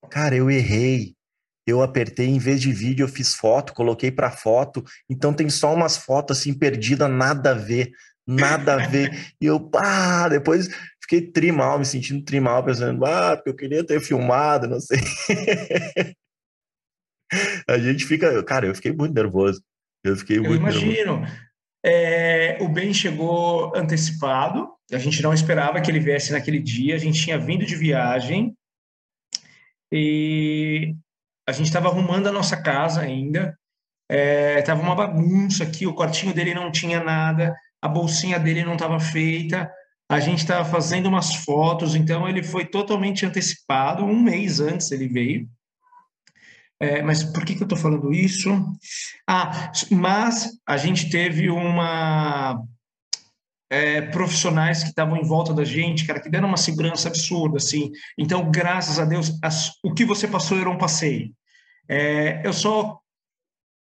cara, 0.09 0.37
eu 0.37 0.51
errei. 0.51 1.15
Eu 1.67 1.81
apertei 1.81 2.27
em 2.27 2.39
vez 2.39 2.61
de 2.61 2.73
vídeo, 2.73 3.05
eu 3.05 3.09
fiz 3.09 3.35
foto, 3.35 3.73
coloquei 3.73 4.11
para 4.11 4.31
foto, 4.31 4.85
então 5.09 5.33
tem 5.33 5.49
só 5.49 5.73
umas 5.73 5.97
fotos 5.97 6.39
assim 6.39 6.53
perdidas, 6.53 7.09
nada 7.09 7.53
a 7.53 7.55
ver, 7.55 7.93
nada 8.27 8.75
a 8.75 8.87
ver. 8.87 9.35
E 9.41 9.47
eu, 9.47 9.61
pá, 9.61 10.29
depois 10.29 10.69
fiquei 11.01 11.21
trimal, 11.31 11.79
me 11.79 11.85
sentindo 11.85 12.25
trimal, 12.25 12.65
pensando, 12.65 13.05
ah, 13.05 13.37
porque 13.37 13.51
eu 13.51 13.57
queria 13.57 13.85
ter 13.85 14.01
filmado, 14.01 14.69
não 14.69 14.81
sei. 14.81 14.99
a 17.69 17.79
gente 17.79 18.05
fica, 18.05 18.43
cara, 18.45 18.67
eu 18.67 18.75
fiquei 18.75 18.93
muito 18.93 19.15
nervoso. 19.15 19.63
Eu 20.05 20.17
fiquei 20.17 20.39
eu 20.39 20.45
muito 20.45 20.61
imagino. 20.61 21.21
Nervoso. 21.21 21.53
É, 21.85 22.59
o 22.61 22.69
Ben 22.69 22.95
chegou 22.95 23.75
antecipado, 23.75 24.69
a 24.93 24.99
gente 24.99 25.21
não 25.21 25.35
esperava 25.35 25.81
que 25.81 25.91
ele 25.91 25.99
viesse 25.99 26.31
naquele 26.31 26.61
dia, 26.61 26.95
a 26.95 26.99
gente 26.99 27.21
tinha 27.21 27.37
vindo 27.37 27.67
de 27.67 27.75
viagem 27.75 28.55
e 29.93 30.95
a 31.47 31.51
gente 31.51 31.67
estava 31.67 31.89
arrumando 31.89 32.29
a 32.29 32.33
nossa 32.33 32.57
casa 32.57 33.01
ainda, 33.01 33.59
estava 34.09 34.81
é, 34.81 34.85
uma 34.85 34.95
bagunça 34.95 35.65
aqui, 35.65 35.85
o 35.85 35.95
quartinho 35.95 36.33
dele 36.33 36.55
não 36.55 36.71
tinha 36.71 37.03
nada, 37.03 37.53
a 37.83 37.89
bolsinha 37.89 38.39
dele 38.39 38.65
não 38.65 38.75
estava 38.75 39.01
feita, 39.01 39.71
a 40.09 40.21
gente 40.21 40.39
estava 40.39 40.65
fazendo 40.65 41.09
umas 41.09 41.35
fotos, 41.35 41.97
então 41.97 42.29
ele 42.29 42.43
foi 42.43 42.65
totalmente 42.65 43.27
antecipado, 43.27 44.05
um 44.05 44.21
mês 44.21 44.61
antes 44.61 44.93
ele 44.93 45.09
veio. 45.09 45.49
É, 46.79 47.01
mas 47.01 47.23
por 47.23 47.45
que, 47.45 47.55
que 47.55 47.63
eu 47.63 47.67
estou 47.67 47.79
falando 47.79 48.13
isso? 48.13 48.51
Ah, 49.29 49.73
mas 49.91 50.51
a 50.67 50.77
gente 50.77 51.11
teve 51.11 51.49
uma 51.49 52.61
é, 53.71 54.03
profissionais 54.03 54.83
que 54.83 54.91
estavam 54.91 55.17
em 55.17 55.27
volta 55.27 55.55
da 55.55 55.65
gente, 55.65 56.05
cara, 56.05 56.21
que 56.21 56.29
deram 56.29 56.49
uma 56.49 56.57
segurança 56.57 57.09
absurda, 57.09 57.57
assim. 57.57 57.91
Então, 58.19 58.51
graças 58.51 58.99
a 58.99 59.05
Deus, 59.05 59.39
as, 59.43 59.71
o 59.83 59.95
que 59.95 60.05
você 60.05 60.29
passou 60.29 60.59
era 60.59 60.69
um 60.69 60.77
passeio. 60.77 61.33
É, 61.89 62.43
eu 62.45 62.53
só 62.53 62.99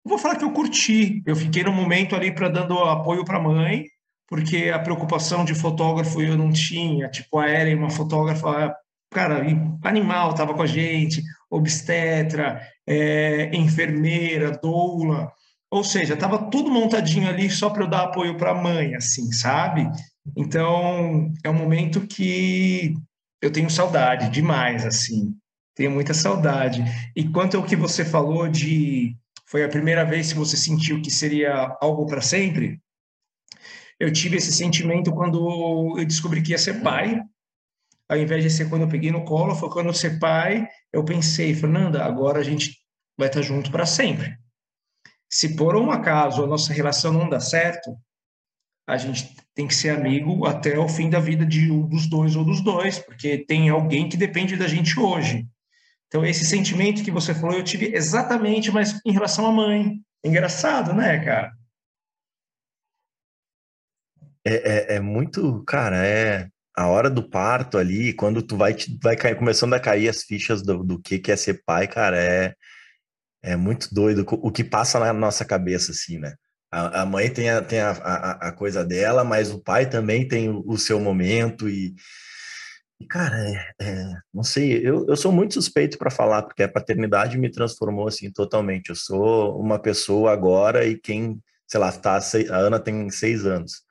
vou 0.09 0.17
falar 0.17 0.35
que 0.35 0.43
eu 0.43 0.51
curti. 0.51 1.23
Eu 1.25 1.35
fiquei 1.35 1.63
no 1.63 1.71
momento 1.71 2.15
ali 2.15 2.33
para 2.33 2.49
dando 2.49 2.77
apoio 2.79 3.23
para 3.23 3.37
a 3.37 3.41
mãe, 3.41 3.85
porque 4.27 4.69
a 4.73 4.79
preocupação 4.79 5.45
de 5.45 5.55
fotógrafo 5.55 6.21
eu 6.21 6.37
não 6.37 6.51
tinha, 6.51 7.07
tipo 7.09 7.39
a 7.39 7.49
Ellen, 7.49 7.75
uma 7.75 7.89
fotógrafa, 7.89 8.73
cara, 9.11 9.41
animal, 9.83 10.31
estava 10.31 10.53
com 10.53 10.61
a 10.61 10.67
gente, 10.67 11.23
obstetra, 11.49 12.61
é, 12.85 13.49
enfermeira, 13.55 14.51
doula, 14.51 15.31
ou 15.71 15.83
seja, 15.83 16.15
estava 16.15 16.49
tudo 16.49 16.71
montadinho 16.71 17.29
ali 17.29 17.49
só 17.49 17.69
para 17.69 17.83
eu 17.83 17.87
dar 17.87 18.03
apoio 18.03 18.35
para 18.35 18.51
a 18.51 18.61
mãe, 18.61 18.95
assim, 18.95 19.31
sabe? 19.31 19.87
Então, 20.35 21.31
é 21.43 21.49
um 21.49 21.53
momento 21.53 22.07
que 22.07 22.95
eu 23.41 23.51
tenho 23.51 23.69
saudade 23.69 24.29
demais, 24.29 24.85
assim, 24.85 25.33
tenho 25.75 25.91
muita 25.91 26.13
saudade. 26.13 26.83
E 27.15 27.23
quanto 27.29 27.55
ao 27.55 27.63
que 27.63 27.75
você 27.75 28.03
falou 28.03 28.47
de 28.47 29.15
foi 29.49 29.63
a 29.63 29.69
primeira 29.69 30.05
vez 30.05 30.31
que 30.31 30.37
você 30.37 30.55
sentiu 30.55 31.01
que 31.01 31.09
seria 31.09 31.75
algo 31.81 32.05
para 32.05 32.21
sempre, 32.21 32.79
eu 33.99 34.13
tive 34.13 34.37
esse 34.37 34.53
sentimento 34.53 35.11
quando 35.11 35.97
eu 35.97 36.05
descobri 36.05 36.43
que 36.43 36.51
ia 36.51 36.57
ser 36.57 36.83
pai. 36.83 37.19
Ao 38.07 38.15
invés 38.15 38.43
de 38.43 38.51
ser 38.51 38.69
quando 38.69 38.83
eu 38.83 38.87
peguei 38.87 39.11
no 39.11 39.25
colo, 39.25 39.55
foi 39.55 39.69
quando 39.69 39.87
eu 39.87 39.93
ser 39.93 40.19
pai, 40.19 40.67
eu 40.93 41.03
pensei, 41.03 41.55
Fernanda, 41.55 42.05
agora 42.05 42.39
a 42.39 42.43
gente 42.43 42.77
vai 43.17 43.27
estar 43.27 43.41
junto 43.41 43.71
para 43.71 43.87
sempre. 43.87 44.37
Se 45.27 45.55
por 45.55 45.75
um 45.75 45.89
acaso 45.89 46.43
a 46.43 46.47
nossa 46.47 46.71
relação 46.71 47.11
não 47.11 47.27
dá 47.27 47.39
certo, 47.39 47.97
a 48.87 48.97
gente 48.97 49.35
tem 49.55 49.67
que 49.67 49.75
ser 49.75 49.89
amigo 49.89 50.45
até 50.45 50.77
o 50.77 50.87
fim 50.87 51.09
da 51.09 51.19
vida 51.19 51.43
de 51.43 51.71
um 51.71 51.87
dos 51.87 52.07
dois 52.07 52.35
ou 52.35 52.45
dos 52.45 52.61
dois, 52.61 52.99
porque 52.99 53.39
tem 53.39 53.69
alguém 53.69 54.07
que 54.07 54.15
depende 54.15 54.55
da 54.55 54.67
gente 54.67 54.99
hoje. 54.99 55.47
Então, 56.09 56.25
esse 56.25 56.43
sentimento 56.43 57.03
que 57.03 57.11
você 57.11 57.35
falou, 57.35 57.55
eu 57.55 57.63
tive 57.63 57.95
exatamente, 57.95 58.71
mas 58.71 58.99
em 59.05 59.11
relação 59.11 59.45
à 59.45 59.51
mãe. 59.51 60.01
Engraçado, 60.25 60.91
né, 60.91 61.23
cara? 61.23 61.53
É, 64.43 64.53
é, 64.53 64.95
é, 64.95 64.99
muito, 64.99 65.63
cara, 65.65 66.03
é 66.05 66.49
a 66.75 66.87
hora 66.87 67.11
do 67.11 67.29
parto 67.29 67.77
ali, 67.77 68.11
quando 68.13 68.41
tu 68.41 68.57
vai, 68.57 68.75
vai 69.01 69.15
cair, 69.15 69.37
começando 69.37 69.73
a 69.75 69.79
cair 69.79 70.09
as 70.09 70.23
fichas 70.23 70.63
do, 70.63 70.83
do 70.83 70.99
que, 70.99 71.19
que 71.19 71.31
é 71.31 71.35
ser 71.35 71.61
pai, 71.63 71.87
cara, 71.87 72.17
é, 72.17 72.55
é 73.43 73.55
muito 73.55 73.93
doido 73.93 74.25
o 74.27 74.51
que 74.51 74.63
passa 74.63 74.99
na 74.99 75.13
nossa 75.13 75.45
cabeça, 75.45 75.91
assim, 75.91 76.17
né? 76.17 76.33
A, 76.71 77.01
a 77.01 77.05
mãe 77.05 77.29
tem, 77.29 77.51
a, 77.51 77.61
tem 77.61 77.81
a, 77.81 77.91
a, 77.91 78.31
a, 78.47 78.51
coisa 78.51 78.83
dela, 78.83 79.23
mas 79.23 79.51
o 79.51 79.61
pai 79.61 79.87
também 79.87 80.27
tem 80.27 80.49
o, 80.49 80.63
o 80.65 80.77
seu 80.77 80.99
momento 80.99 81.69
e, 81.69 81.93
e 82.99 83.05
cara, 83.05 83.37
é, 83.49 83.73
é, 83.81 84.13
não 84.33 84.43
sei, 84.43 84.85
eu, 84.85 85.05
eu 85.07 85.15
sou 85.15 85.31
muito 85.31 85.53
suspeito 85.53 85.97
para 85.97 86.11
falar, 86.11 86.43
porque 86.43 86.63
a 86.63 86.69
paternidade 86.69 87.37
me 87.37 87.49
transformou, 87.49 88.07
assim, 88.07 88.29
totalmente. 88.29 88.89
Eu 88.89 88.95
sou 88.95 89.57
uma 89.59 89.79
pessoa 89.79 90.33
agora 90.33 90.85
e 90.85 90.97
quem, 90.99 91.39
sei 91.65 91.79
lá, 91.79 91.91
tá, 91.91 92.17
a 92.17 92.55
Ana 92.57 92.79
tem 92.79 93.09
seis 93.09 93.45
anos. 93.45 93.83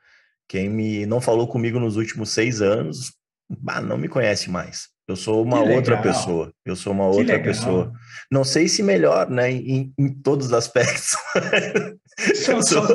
Quem 0.46 0.68
me 0.68 1.06
não 1.06 1.20
falou 1.20 1.48
comigo 1.48 1.80
nos 1.80 1.96
últimos 1.96 2.30
seis 2.30 2.60
anos, 2.60 3.12
bah, 3.48 3.80
não 3.80 3.96
me 3.96 4.08
conhece 4.08 4.50
mais. 4.50 4.88
Eu 5.08 5.16
sou 5.16 5.42
uma 5.42 5.62
outra 5.62 6.02
pessoa. 6.02 6.52
Eu 6.66 6.76
sou 6.76 6.92
uma 6.92 7.06
outra 7.06 7.36
legal. 7.36 7.42
pessoa. 7.42 7.92
Não 8.30 8.44
sei 8.44 8.68
se 8.68 8.82
melhor, 8.82 9.30
né? 9.30 9.50
Em, 9.50 9.90
em 9.98 10.12
todos 10.12 10.48
os 10.48 10.52
aspectos. 10.52 11.16
eu 12.46 12.62
sou, 12.62 12.86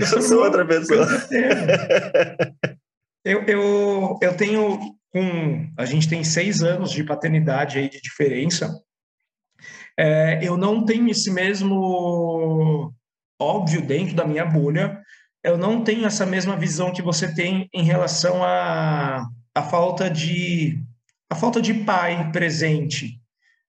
eu 0.00 0.22
sou 0.22 0.44
outra 0.44 0.64
pessoa. 0.64 1.06
Eu, 3.26 3.42
eu, 3.42 4.18
eu 4.22 4.36
tenho 4.36 4.95
um. 5.16 5.72
A 5.76 5.84
gente 5.84 6.08
tem 6.08 6.22
seis 6.22 6.62
anos 6.62 6.90
de 6.90 7.04
paternidade 7.04 7.78
aí 7.78 7.88
de 7.88 8.00
diferença. 8.00 8.80
É, 9.98 10.38
eu 10.42 10.56
não 10.56 10.84
tenho 10.84 11.08
esse 11.08 11.30
mesmo 11.30 12.92
óbvio 13.40 13.82
dentro 13.82 14.14
da 14.14 14.26
minha 14.26 14.44
bolha, 14.44 15.00
eu 15.42 15.56
não 15.56 15.82
tenho 15.82 16.04
essa 16.04 16.26
mesma 16.26 16.56
visão 16.56 16.92
que 16.92 17.00
você 17.00 17.32
tem 17.32 17.68
em 17.72 17.84
relação 17.84 18.42
à 18.42 19.18
a, 19.54 19.60
a 19.60 19.62
falta 19.62 20.10
de 20.10 20.82
a 21.30 21.34
falta 21.34 21.60
de 21.60 21.72
pai 21.72 22.30
presente. 22.32 23.20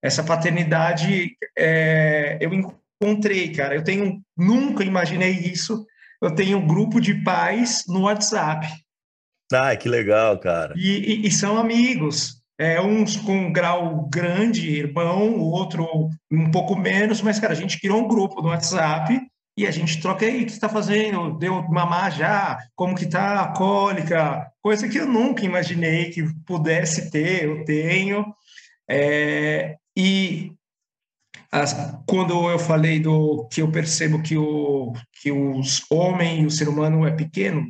essa 0.01 0.23
paternidade 0.23 1.35
é, 1.57 2.37
eu 2.41 2.51
encontrei, 2.53 3.51
cara. 3.51 3.75
Eu 3.75 3.83
tenho 3.83 4.21
nunca 4.35 4.83
imaginei 4.83 5.31
isso. 5.31 5.85
Eu 6.21 6.33
tenho 6.33 6.57
um 6.57 6.67
grupo 6.67 6.99
de 6.99 7.15
pais 7.23 7.83
no 7.87 8.01
WhatsApp. 8.01 8.67
Ah, 9.51 9.75
que 9.75 9.87
legal, 9.87 10.37
cara. 10.39 10.73
E, 10.75 11.23
e, 11.23 11.27
e 11.27 11.31
são 11.31 11.57
amigos. 11.57 12.37
É, 12.59 12.81
uns 12.81 13.15
com 13.17 13.37
um 13.37 13.53
grau 13.53 14.09
grande, 14.11 14.67
irmão, 14.67 15.35
o 15.35 15.51
outro 15.51 16.09
um 16.31 16.49
pouco 16.49 16.75
menos, 16.75 17.21
mas, 17.21 17.39
cara, 17.39 17.53
a 17.53 17.55
gente 17.55 17.79
criou 17.79 18.03
um 18.03 18.07
grupo 18.07 18.41
no 18.41 18.49
WhatsApp 18.49 19.21
e 19.55 19.65
a 19.65 19.71
gente 19.71 20.01
troca 20.01 20.25
aí, 20.25 20.43
o 20.43 20.45
que 20.45 20.51
está 20.51 20.67
fazendo? 20.67 21.37
Deu 21.37 21.63
mamar 21.69 22.11
já? 22.11 22.57
Como 22.75 22.95
que 22.95 23.05
tá 23.05 23.41
a 23.41 23.53
cólica? 23.53 24.51
Coisa 24.61 24.87
que 24.87 24.97
eu 24.97 25.07
nunca 25.07 25.45
imaginei 25.45 26.09
que 26.09 26.23
pudesse 26.45 27.11
ter, 27.11 27.43
eu 27.43 27.63
tenho. 27.63 28.25
É, 28.89 29.75
e 29.95 30.51
as, 31.51 31.75
quando 32.07 32.49
eu 32.49 32.59
falei 32.59 32.99
do 32.99 33.47
que 33.51 33.61
eu 33.61 33.71
percebo 33.71 34.21
que, 34.21 34.37
o, 34.37 34.93
que 35.21 35.31
os 35.31 35.83
homens 35.89 36.43
e 36.43 36.45
o 36.45 36.51
ser 36.51 36.69
humano 36.69 37.05
é 37.05 37.11
pequeno, 37.11 37.65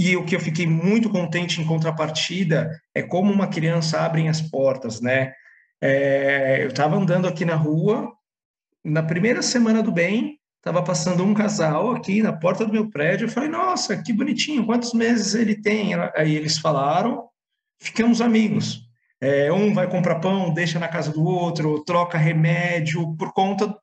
e 0.00 0.16
o 0.16 0.24
que 0.24 0.34
eu 0.34 0.40
fiquei 0.40 0.66
muito 0.66 1.10
contente 1.10 1.60
em 1.60 1.66
contrapartida 1.66 2.70
é 2.94 3.02
como 3.02 3.30
uma 3.30 3.48
criança 3.48 4.00
abre 4.00 4.26
as 4.28 4.40
portas, 4.40 4.98
né? 4.98 5.34
É, 5.78 6.62
eu 6.62 6.68
estava 6.68 6.96
andando 6.96 7.28
aqui 7.28 7.44
na 7.44 7.54
rua, 7.54 8.10
na 8.82 9.02
primeira 9.02 9.42
semana 9.42 9.82
do 9.82 9.92
bem, 9.92 10.38
estava 10.56 10.82
passando 10.82 11.22
um 11.22 11.34
casal 11.34 11.90
aqui 11.90 12.22
na 12.22 12.32
porta 12.32 12.64
do 12.64 12.72
meu 12.72 12.88
prédio, 12.88 13.26
eu 13.26 13.30
falei, 13.30 13.50
nossa, 13.50 14.02
que 14.02 14.10
bonitinho, 14.10 14.64
quantos 14.64 14.94
meses 14.94 15.34
ele 15.34 15.60
tem? 15.60 15.92
Aí 16.16 16.34
eles 16.34 16.56
falaram, 16.56 17.28
ficamos 17.78 18.22
amigos. 18.22 18.80
É, 19.20 19.52
um 19.52 19.74
vai 19.74 19.86
comprar 19.86 20.18
pão, 20.20 20.54
deixa 20.54 20.78
na 20.78 20.88
casa 20.88 21.12
do 21.12 21.22
outro, 21.22 21.84
troca 21.84 22.16
remédio 22.16 23.14
por 23.18 23.34
conta 23.34 23.76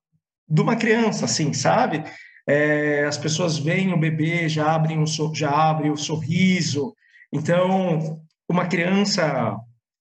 de 0.49 0.61
uma 0.61 0.75
criança, 0.75 1.25
assim, 1.25 1.53
sabe? 1.53 2.03
É, 2.47 3.05
as 3.05 3.17
pessoas 3.17 3.57
veem 3.57 3.93
o 3.93 3.99
bebê, 3.99 4.47
já 4.47 4.73
abrem, 4.73 5.03
já 5.33 5.49
abrem 5.49 5.91
o 5.91 5.97
sorriso. 5.97 6.93
Então, 7.31 8.21
uma 8.49 8.65
criança 8.67 9.57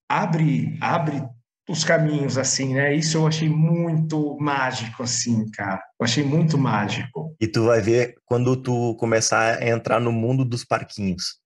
abre, 0.08 0.78
abre 0.80 1.22
os 1.68 1.82
caminhos, 1.82 2.38
assim, 2.38 2.74
né? 2.74 2.94
Isso 2.94 3.16
eu 3.18 3.26
achei 3.26 3.48
muito 3.48 4.36
mágico, 4.38 5.02
assim, 5.02 5.50
cara. 5.50 5.82
Eu 5.98 6.04
achei 6.04 6.22
muito 6.22 6.56
mágico. 6.56 7.34
E 7.40 7.48
tu 7.48 7.64
vai 7.64 7.80
ver 7.80 8.14
quando 8.24 8.56
tu 8.56 8.94
começar 8.96 9.58
a 9.58 9.68
entrar 9.68 10.00
no 10.00 10.12
mundo 10.12 10.44
dos 10.44 10.64
parquinhos. 10.64 11.40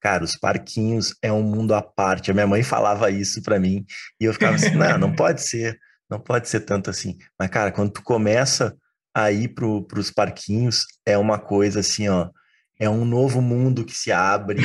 Cara, 0.00 0.24
os 0.24 0.34
parquinhos 0.34 1.14
é 1.20 1.30
um 1.30 1.42
mundo 1.42 1.74
à 1.74 1.82
parte. 1.82 2.30
A 2.30 2.34
minha 2.34 2.46
mãe 2.46 2.62
falava 2.62 3.10
isso 3.10 3.42
para 3.42 3.60
mim 3.60 3.84
e 4.18 4.24
eu 4.24 4.32
ficava 4.32 4.54
assim, 4.54 4.70
não, 4.70 4.96
não 4.96 5.12
pode 5.14 5.42
ser, 5.42 5.78
não 6.08 6.18
pode 6.18 6.48
ser 6.48 6.60
tanto 6.60 6.88
assim. 6.88 7.18
Mas, 7.38 7.50
cara, 7.50 7.70
quando 7.70 7.92
tu 7.92 8.02
começa 8.02 8.74
a 9.14 9.30
ir 9.32 9.48
pro, 9.48 9.82
pros 9.82 10.10
parquinhos, 10.10 10.86
é 11.04 11.18
uma 11.18 11.38
coisa 11.38 11.80
assim, 11.80 12.08
ó, 12.08 12.30
é 12.78 12.88
um 12.88 13.04
novo 13.04 13.42
mundo 13.42 13.84
que 13.84 13.94
se 13.94 14.10
abre, 14.10 14.62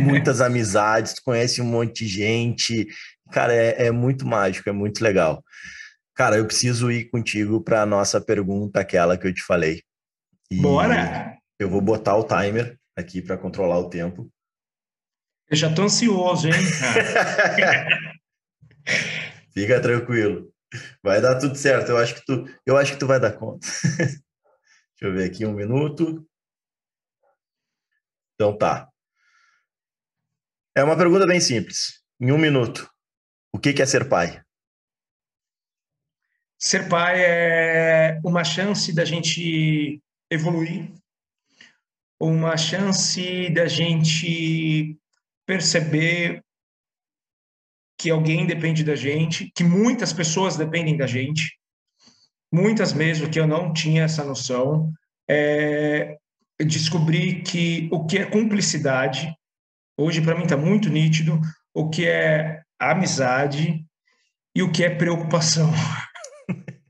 muitas 0.00 0.40
amizades, 0.42 1.14
tu 1.14 1.22
conhece 1.24 1.62
um 1.62 1.64
monte 1.64 2.04
de 2.04 2.08
gente. 2.08 2.86
Cara, 3.30 3.54
é, 3.54 3.86
é 3.86 3.90
muito 3.90 4.26
mágico, 4.26 4.68
é 4.68 4.72
muito 4.72 5.02
legal. 5.02 5.42
Cara, 6.14 6.36
eu 6.36 6.44
preciso 6.44 6.90
ir 6.90 7.08
contigo 7.08 7.62
para 7.62 7.80
a 7.82 7.86
nossa 7.86 8.20
pergunta, 8.20 8.80
aquela 8.80 9.16
que 9.16 9.26
eu 9.26 9.32
te 9.32 9.42
falei. 9.42 9.82
E 10.50 10.56
Bora! 10.56 11.38
Eu 11.58 11.70
vou 11.70 11.80
botar 11.80 12.16
o 12.16 12.24
timer 12.24 12.76
aqui 12.94 13.22
para 13.22 13.38
controlar 13.38 13.78
o 13.78 13.88
tempo. 13.88 14.30
Eu 15.48 15.56
já 15.56 15.70
estou 15.70 15.86
ansioso, 15.86 16.48
hein? 16.48 16.52
Fica 19.54 19.80
tranquilo. 19.80 20.51
Vai 21.02 21.20
dar 21.20 21.38
tudo 21.38 21.56
certo. 21.56 21.90
Eu 21.90 21.98
acho 21.98 22.14
que 22.14 22.24
tu, 22.24 22.44
eu 22.66 22.76
acho 22.76 22.92
que 22.92 22.98
tu 22.98 23.06
vai 23.06 23.20
dar 23.20 23.32
conta. 23.32 23.66
Deixa 23.96 25.02
eu 25.02 25.12
ver 25.12 25.24
aqui 25.24 25.44
um 25.44 25.52
minuto. 25.52 26.26
Então 28.34 28.56
tá. 28.56 28.88
É 30.74 30.82
uma 30.82 30.96
pergunta 30.96 31.26
bem 31.26 31.40
simples. 31.40 32.02
Em 32.20 32.32
um 32.32 32.38
minuto, 32.38 32.88
o 33.52 33.58
que 33.58 33.82
é 33.82 33.86
ser 33.86 34.08
pai? 34.08 34.42
Ser 36.58 36.88
pai 36.88 37.20
é 37.20 38.20
uma 38.24 38.44
chance 38.44 38.94
da 38.94 39.04
gente 39.04 40.00
evoluir, 40.30 40.92
uma 42.18 42.56
chance 42.56 43.50
da 43.50 43.66
gente 43.66 44.96
perceber 45.44 46.42
que 47.98 48.10
alguém 48.10 48.46
depende 48.46 48.82
da 48.84 48.94
gente, 48.94 49.50
que 49.54 49.64
muitas 49.64 50.12
pessoas 50.12 50.56
dependem 50.56 50.96
da 50.96 51.06
gente, 51.06 51.56
muitas 52.52 52.92
mesmo 52.92 53.30
que 53.30 53.38
eu 53.38 53.46
não 53.46 53.72
tinha 53.72 54.02
essa 54.04 54.24
noção. 54.24 54.92
É, 55.28 56.16
descobri 56.58 57.42
que 57.42 57.88
o 57.92 58.04
que 58.04 58.18
é 58.18 58.26
cumplicidade, 58.26 59.34
hoje 59.96 60.20
para 60.20 60.34
mim 60.34 60.42
está 60.42 60.56
muito 60.56 60.88
nítido, 60.88 61.40
o 61.74 61.88
que 61.88 62.06
é 62.06 62.62
amizade 62.78 63.84
e 64.54 64.62
o 64.62 64.70
que 64.70 64.84
é 64.84 64.90
preocupação. 64.90 65.70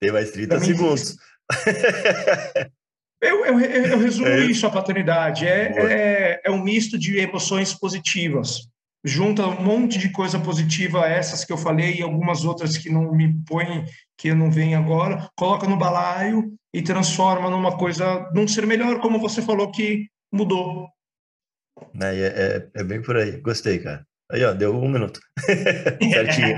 Tem 0.00 0.12
mais 0.12 0.30
30 0.32 0.60
segundos. 0.60 1.16
Eu, 3.22 3.46
eu, 3.46 3.60
eu 3.60 3.98
resumo 3.98 4.26
é 4.26 4.40
isso, 4.46 4.66
a 4.66 4.70
paternidade. 4.70 5.46
É, 5.46 5.72
é, 5.76 6.40
é, 6.44 6.50
um 6.50 6.60
misto 6.60 6.98
de 6.98 7.18
emoções 7.18 7.72
positivas. 7.72 8.68
Junta 9.04 9.46
um 9.46 9.62
monte 9.62 9.96
de 9.96 10.10
coisa 10.10 10.40
positiva, 10.40 11.06
essas 11.06 11.44
que 11.44 11.52
eu 11.52 11.56
falei 11.56 11.94
e 11.94 12.02
algumas 12.02 12.44
outras 12.44 12.76
que 12.76 12.90
não 12.90 13.14
me 13.14 13.32
põem, 13.46 13.84
que 14.18 14.28
eu 14.28 14.36
não 14.36 14.50
venho 14.50 14.76
agora, 14.76 15.28
coloca 15.36 15.68
no 15.68 15.78
balaio 15.78 16.52
e 16.74 16.82
transforma 16.82 17.48
numa 17.48 17.76
coisa, 17.76 18.28
num 18.34 18.46
ser 18.46 18.66
melhor, 18.66 19.00
como 19.00 19.20
você 19.20 19.40
falou 19.40 19.70
que 19.70 20.08
mudou. 20.32 20.88
É, 22.00 22.68
é, 22.74 22.80
é 22.80 22.84
bem 22.84 23.00
por 23.00 23.16
aí. 23.16 23.40
Gostei, 23.40 23.78
cara. 23.78 24.04
Aí, 24.32 24.44
ó, 24.44 24.52
deu 24.52 24.74
um 24.74 24.88
minuto. 24.88 25.20
Certinho. 26.12 26.56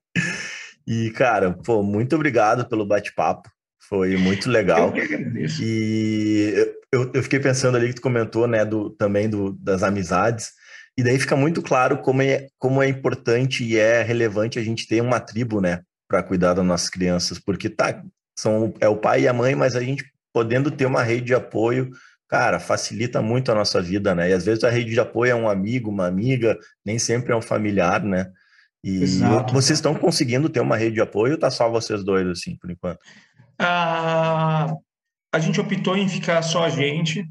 e, 0.86 1.10
cara, 1.10 1.52
pô, 1.52 1.82
muito 1.82 2.14
obrigado 2.14 2.68
pelo 2.68 2.86
bate-papo. 2.86 3.50
Foi 3.88 4.16
muito 4.16 4.50
legal. 4.50 4.92
Eu 4.96 5.48
e 5.60 6.74
eu, 6.94 7.10
eu 7.12 7.22
fiquei 7.22 7.40
pensando 7.40 7.76
ali 7.76 7.88
que 7.88 7.96
tu 7.96 8.02
comentou, 8.02 8.46
né, 8.46 8.64
do, 8.64 8.90
também 8.90 9.28
do, 9.28 9.52
das 9.52 9.82
amizades. 9.82 10.52
E 10.96 11.02
daí 11.02 11.18
fica 11.18 11.34
muito 11.34 11.60
claro 11.60 11.98
como 11.98 12.22
é, 12.22 12.46
como 12.56 12.82
é 12.82 12.88
importante 12.88 13.64
e 13.64 13.76
é 13.76 14.02
relevante 14.02 14.58
a 14.58 14.62
gente 14.62 14.86
ter 14.86 15.00
uma 15.00 15.18
tribo, 15.18 15.60
né, 15.60 15.82
para 16.08 16.22
cuidar 16.22 16.54
das 16.54 16.64
nossas 16.64 16.88
crianças, 16.88 17.38
porque 17.38 17.68
tá, 17.68 18.00
são, 18.38 18.72
é 18.80 18.88
o 18.88 18.96
pai 18.96 19.22
e 19.22 19.28
a 19.28 19.32
mãe, 19.32 19.56
mas 19.56 19.74
a 19.74 19.80
gente 19.80 20.04
podendo 20.32 20.70
ter 20.70 20.86
uma 20.86 21.02
rede 21.02 21.26
de 21.26 21.34
apoio, 21.34 21.90
cara, 22.28 22.60
facilita 22.60 23.20
muito 23.20 23.50
a 23.50 23.54
nossa 23.54 23.80
vida, 23.82 24.14
né? 24.14 24.30
E 24.30 24.32
às 24.32 24.44
vezes 24.44 24.64
a 24.64 24.70
rede 24.70 24.90
de 24.90 25.00
apoio 25.00 25.30
é 25.30 25.34
um 25.34 25.48
amigo, 25.48 25.90
uma 25.90 26.06
amiga, 26.06 26.58
nem 26.84 26.98
sempre 26.98 27.32
é 27.32 27.36
um 27.36 27.42
familiar, 27.42 28.02
né? 28.02 28.30
E 28.82 29.02
Exato. 29.02 29.52
vocês 29.52 29.78
estão 29.78 29.94
conseguindo 29.94 30.48
ter 30.48 30.60
uma 30.60 30.76
rede 30.76 30.96
de 30.96 31.00
apoio 31.00 31.32
ou 31.32 31.38
tá 31.38 31.50
só 31.50 31.70
vocês 31.70 32.04
dois, 32.04 32.26
assim, 32.26 32.56
por 32.56 32.70
enquanto? 32.70 32.98
A, 33.58 34.74
a 35.32 35.38
gente 35.38 35.60
optou 35.60 35.96
em 35.96 36.08
ficar 36.08 36.42
só 36.42 36.64
a 36.64 36.68
gente 36.68 37.28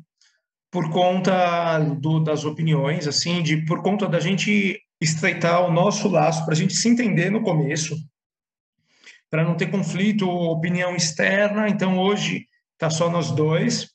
por 0.72 0.90
conta 0.90 1.80
do, 1.80 2.20
das 2.20 2.46
opiniões, 2.46 3.08
assim, 3.08 3.44
de 3.44 3.66
por 3.66 3.82
conta 3.84 4.08
da 4.08 4.20
gente 4.20 4.82
estreitar 5.00 5.62
o 5.62 5.72
nosso 5.72 6.08
laço 6.10 6.44
para 6.46 6.54
a 6.54 6.58
gente 6.58 6.74
se 6.74 6.90
entender 6.90 7.30
no 7.30 7.44
começo, 7.44 7.96
para 9.30 9.44
não 9.44 9.56
ter 9.56 9.70
conflito, 9.70 10.28
opinião 10.28 10.96
externa. 10.96 11.68
Então 11.70 12.00
hoje 12.00 12.48
está 12.74 12.90
só 12.90 13.10
nós 13.10 13.32
dois. 13.32 13.92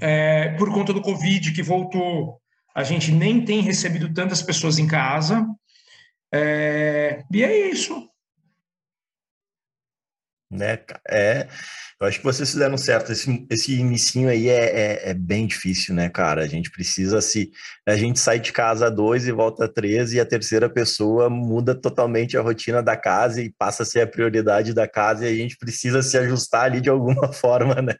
É, 0.00 0.50
por 0.56 0.72
conta 0.72 0.92
do 0.92 1.02
Covid 1.02 1.52
que 1.52 1.62
voltou, 1.62 2.40
a 2.74 2.82
gente 2.82 3.12
nem 3.12 3.44
tem 3.44 3.60
recebido 3.60 4.12
tantas 4.12 4.42
pessoas 4.42 4.78
em 4.78 4.86
casa. 4.86 5.46
É, 6.32 7.22
e 7.32 7.44
é 7.44 7.70
isso 7.70 8.08
né? 10.50 10.78
É, 11.08 11.48
eu 12.00 12.06
acho 12.06 12.18
que 12.18 12.24
vocês 12.24 12.50
fizeram 12.50 12.76
certo. 12.76 13.12
Esse, 13.12 13.46
esse 13.50 13.74
inicinho 13.74 14.28
aí 14.28 14.48
é, 14.48 14.64
é, 14.64 15.10
é, 15.10 15.14
bem 15.14 15.46
difícil, 15.46 15.94
né, 15.94 16.08
cara? 16.08 16.42
A 16.42 16.46
gente 16.46 16.70
precisa 16.70 17.20
se. 17.20 17.50
A 17.86 17.96
gente 17.96 18.18
sai 18.18 18.38
de 18.38 18.52
casa 18.52 18.90
dois 18.90 19.26
e 19.26 19.32
volta 19.32 19.68
três, 19.68 20.12
e 20.12 20.20
a 20.20 20.26
terceira 20.26 20.68
pessoa 20.68 21.30
muda 21.30 21.74
totalmente 21.74 22.36
a 22.36 22.42
rotina 22.42 22.82
da 22.82 22.96
casa 22.96 23.42
e 23.42 23.52
passa 23.52 23.82
a 23.82 23.86
ser 23.86 24.02
a 24.02 24.06
prioridade 24.06 24.74
da 24.74 24.88
casa, 24.88 25.28
e 25.28 25.32
a 25.32 25.36
gente 25.36 25.56
precisa 25.56 26.02
se 26.02 26.16
ajustar 26.18 26.64
ali 26.64 26.80
de 26.80 26.90
alguma 26.90 27.30
forma, 27.32 27.80
né? 27.80 27.94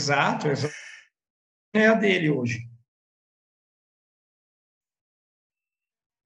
Exato, 0.00 0.48
exato. 0.48 0.74
É 1.74 1.86
a 1.86 1.94
dele 1.94 2.30
hoje. 2.30 2.68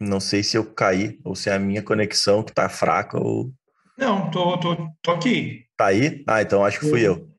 Não 0.01 0.19
sei 0.19 0.43
se 0.43 0.57
eu 0.57 0.75
caí 0.75 1.21
ou 1.25 1.37
se 1.37 1.49
é 1.49 1.55
a 1.55 1.59
minha 1.59 1.83
conexão 1.83 2.43
que 2.43 2.53
tá 2.53 2.69
fraca 2.69 3.19
ou 3.19 3.53
não, 4.03 4.29
tô, 4.33 4.59
tô, 4.59 4.77
tô 5.01 5.13
aqui. 5.13 5.65
Tá 5.77 5.87
aí? 5.87 6.25
Ah, 6.27 6.43
então 6.43 6.65
acho 6.65 6.81
que 6.81 6.91
fui 6.91 7.03
eu. 7.03 7.31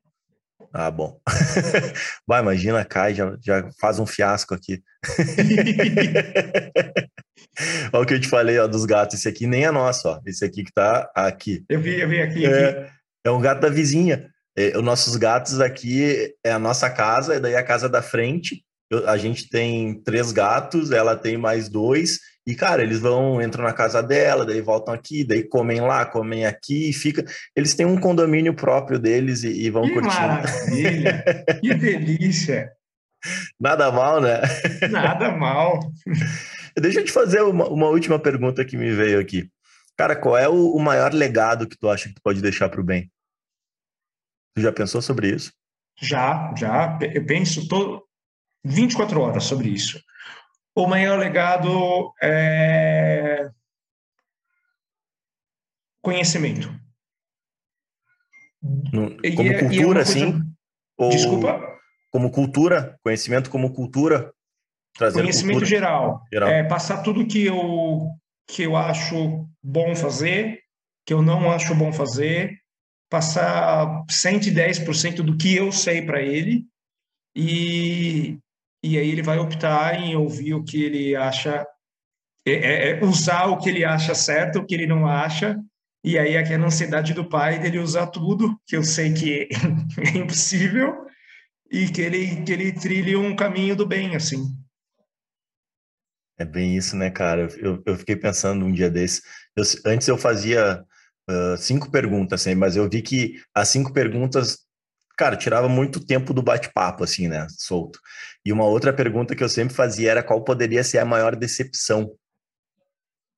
Ah, 0.72 0.90
bom. 0.90 1.20
Vai, 2.26 2.42
imagina, 2.42 2.86
cai, 2.86 3.14
já, 3.14 3.36
já 3.46 3.70
faz 3.80 4.00
um 4.00 4.06
fiasco 4.06 4.56
aqui. 4.56 4.82
Olha 7.92 8.04
o 8.04 8.06
que 8.06 8.14
eu 8.14 8.20
te 8.20 8.30
falei, 8.30 8.58
ó, 8.58 8.66
dos 8.66 8.86
gatos. 8.86 9.20
Esse 9.20 9.28
aqui 9.28 9.46
nem 9.46 9.66
é 9.66 9.72
nosso, 9.72 10.08
ó. 10.08 10.22
Esse 10.26 10.46
aqui 10.46 10.64
que 10.64 10.72
tá 10.74 11.12
aqui. 11.14 11.66
Eu 11.70 11.82
vi, 11.82 12.00
eu 12.00 12.08
vi 12.08 12.22
aqui. 12.22 12.46
É, 12.46 12.70
aqui. 12.70 12.92
é 13.26 13.32
um 13.32 13.42
gato 13.42 13.60
da 13.60 13.70
vizinha. 13.70 14.30
É, 14.58 14.78
os 14.78 14.84
nossos 14.84 15.18
gatos 15.18 15.60
aqui 15.60 16.34
é 16.44 16.52
a 16.52 16.60
nossa 16.60 16.90
casa, 16.90 17.36
e 17.36 17.40
daí 17.40 17.56
a 17.56 17.64
casa 17.64 17.90
da 17.90 18.02
frente. 18.02 18.64
Eu, 18.90 19.08
a 19.08 19.18
gente 19.18 19.50
tem 19.50 20.02
três 20.02 20.32
gatos, 20.32 20.92
ela 20.92 21.16
tem 21.16 21.38
mais 21.38 21.68
dois. 21.68 22.20
E, 22.46 22.56
cara, 22.56 22.84
eles 22.84 23.00
vão, 23.00 23.42
entram 23.42 23.64
na 23.64 23.72
casa 23.72 24.04
dela, 24.04 24.46
daí 24.46 24.60
voltam 24.60 24.94
aqui, 24.94 25.24
daí 25.24 25.44
comem 25.44 25.80
lá, 25.80 26.06
comem 26.06 26.46
aqui, 26.46 26.90
e 26.90 26.94
fica. 26.94 27.24
Eles 27.56 27.74
têm 27.74 27.86
um 27.86 28.00
condomínio 28.00 28.54
próprio 28.54 29.00
deles 29.00 29.44
e, 29.44 29.66
e 29.66 29.70
vão 29.70 29.84
que 29.84 29.94
curtindo. 29.94 30.28
Maravilha! 30.28 31.24
que 31.62 31.74
delícia! 31.74 32.72
Nada 33.60 33.92
mal, 33.92 34.20
né? 34.20 34.42
Nada 34.92 35.32
mal. 35.32 35.80
Deixa 36.78 37.00
eu 37.00 37.06
te 37.06 37.12
fazer 37.12 37.42
uma, 37.42 37.68
uma, 37.68 37.88
última 37.88 38.20
pergunta 38.20 38.66
que 38.66 38.76
me 38.76 38.92
veio 38.92 39.20
aqui. 39.20 39.50
Cara, 39.96 40.16
qual 40.16 40.38
é 40.38 40.50
o, 40.50 40.72
o 40.72 40.80
maior 40.80 41.14
legado 41.14 41.68
que 41.68 41.78
tu 41.78 41.90
acha 41.90 42.10
que 42.10 42.16
tu 42.16 42.22
pode 42.22 42.42
deixar 42.42 42.68
para 42.68 42.82
o 42.82 42.84
bem? 42.84 43.12
Tu 44.56 44.62
já 44.62 44.72
pensou 44.72 45.02
sobre 45.02 45.30
isso? 45.30 45.54
Já, 46.02 46.54
já. 46.58 46.98
Eu 47.14 47.26
penso 47.26 47.68
todo 47.68 48.04
24 48.66 49.22
horas 49.22 49.44
sobre 49.44 49.70
isso. 49.70 50.02
O 50.76 50.88
maior 50.88 51.20
legado 51.20 52.14
é 52.22 53.50
conhecimento. 56.02 56.74
No, 58.62 59.18
como 59.36 59.52
é, 59.52 59.60
cultura, 59.60 60.00
é 60.00 60.04
assim? 60.04 60.42
Ou 60.98 61.10
Desculpa? 61.10 61.62
Como 62.12 62.32
cultura? 62.32 62.98
Conhecimento 63.04 63.50
como 63.50 63.74
cultura? 63.74 64.34
Conhecimento 64.98 65.60
cultura. 65.60 65.66
geral. 65.66 66.24
geral. 66.32 66.50
É, 66.50 66.64
passar 66.64 67.02
tudo 67.02 67.26
que 67.26 67.46
eu, 67.46 68.10
que 68.48 68.64
eu 68.64 68.76
acho 68.76 69.48
bom 69.62 69.96
fazer, 69.96 70.62
que 71.06 71.14
eu 71.14 71.22
não 71.22 71.52
acho 71.52 71.74
bom 71.74 71.92
fazer, 71.92 72.60
passar 73.10 74.06
110% 74.10 75.22
do 75.24 75.38
que 75.38 75.56
eu 75.56 75.72
sei 75.72 76.02
para 76.02 76.22
ele 76.22 76.66
e, 77.36 78.38
e 78.84 78.98
aí 78.98 79.10
ele 79.10 79.24
vai 79.24 79.40
optar 79.40 79.96
em 79.96 80.16
ouvir 80.16 80.54
o 80.54 80.64
que 80.64 80.84
ele 80.84 81.16
acha, 81.16 81.66
é, 82.46 82.52
é, 82.52 82.90
é, 82.90 83.04
usar 83.06 83.46
o 83.46 83.58
que 83.58 83.70
ele 83.70 83.86
acha 83.86 84.14
certo, 84.14 84.60
o 84.60 84.66
que 84.66 84.76
ele 84.76 84.86
não 84.86 85.08
acha, 85.08 85.58
e 86.04 86.20
aí 86.20 86.36
aquela 86.36 86.66
ansiedade 86.66 87.14
do 87.14 87.30
pai 87.30 87.60
dele 87.60 87.80
usar 87.80 88.08
tudo, 88.08 88.60
que 88.68 88.76
eu 88.76 88.84
sei 88.84 89.14
que 89.14 89.48
é 90.14 90.18
impossível, 90.18 91.06
e 91.72 91.88
que 91.88 92.02
ele, 92.02 92.44
que 92.44 92.52
ele 92.52 92.74
trilhe 92.74 93.16
um 93.16 93.36
caminho 93.36 93.76
do 93.76 93.88
bem, 93.88 94.16
assim. 94.16 94.44
É 96.38 96.44
bem 96.44 96.76
isso, 96.76 96.98
né, 96.98 97.10
cara? 97.10 97.48
Eu, 97.58 97.82
eu 97.86 97.96
fiquei 97.98 98.16
pensando 98.16 98.66
um 98.66 98.72
dia 98.72 98.90
desse. 98.90 99.22
Eu, 99.56 99.64
antes 99.86 100.08
eu 100.08 100.18
fazia 100.18 100.84
uh, 101.30 101.58
cinco 101.58 101.90
perguntas, 101.90 102.42
assim, 102.42 102.54
mas 102.54 102.76
eu 102.76 102.90
vi 102.90 103.02
que 103.02 103.42
as 103.56 103.70
cinco 103.70 103.94
perguntas 103.94 104.63
cara, 105.18 105.38
tirava 105.38 105.70
muito 105.70 106.00
tempo 106.00 106.34
do 106.34 106.42
bate-papo, 106.42 107.04
assim, 107.04 107.28
né, 107.28 107.48
solto. 107.50 108.00
E 108.46 108.52
uma 108.52 108.66
outra 108.66 108.92
pergunta 108.92 109.36
que 109.36 109.44
eu 109.44 109.50
sempre 109.50 109.74
fazia 109.74 110.12
era 110.12 110.24
qual 110.24 110.44
poderia 110.44 110.84
ser 110.84 111.00
a 111.00 111.06
maior 111.06 111.36
decepção 111.36 112.12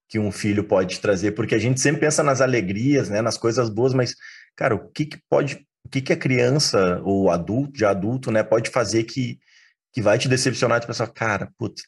que 0.08 0.20
um 0.20 0.32
filho 0.32 0.64
pode 0.64 1.00
trazer, 1.00 1.32
porque 1.32 1.56
a 1.56 1.60
gente 1.60 1.82
sempre 1.82 2.02
pensa 2.02 2.24
nas 2.24 2.40
alegrias, 2.42 3.10
né, 3.10 3.22
nas 3.22 3.38
coisas 3.38 3.70
boas, 3.70 3.94
mas, 3.94 4.16
cara, 4.56 4.76
o 4.76 4.90
que 4.90 5.06
que 5.06 5.20
pode, 5.30 5.66
o 5.84 5.90
que 5.90 6.02
que 6.02 6.14
a 6.14 6.18
criança 6.18 7.02
ou 7.04 7.30
adulto, 7.30 7.78
já 7.78 7.90
adulto, 7.90 8.32
né, 8.32 8.44
pode 8.44 8.70
fazer 8.70 9.04
que, 9.04 9.40
que 9.92 10.02
vai 10.02 10.18
te 10.18 10.30
decepcionar, 10.30 10.80
de 10.80 10.88
pensar, 10.88 11.08
cara, 11.08 11.52
putz, 11.58 11.84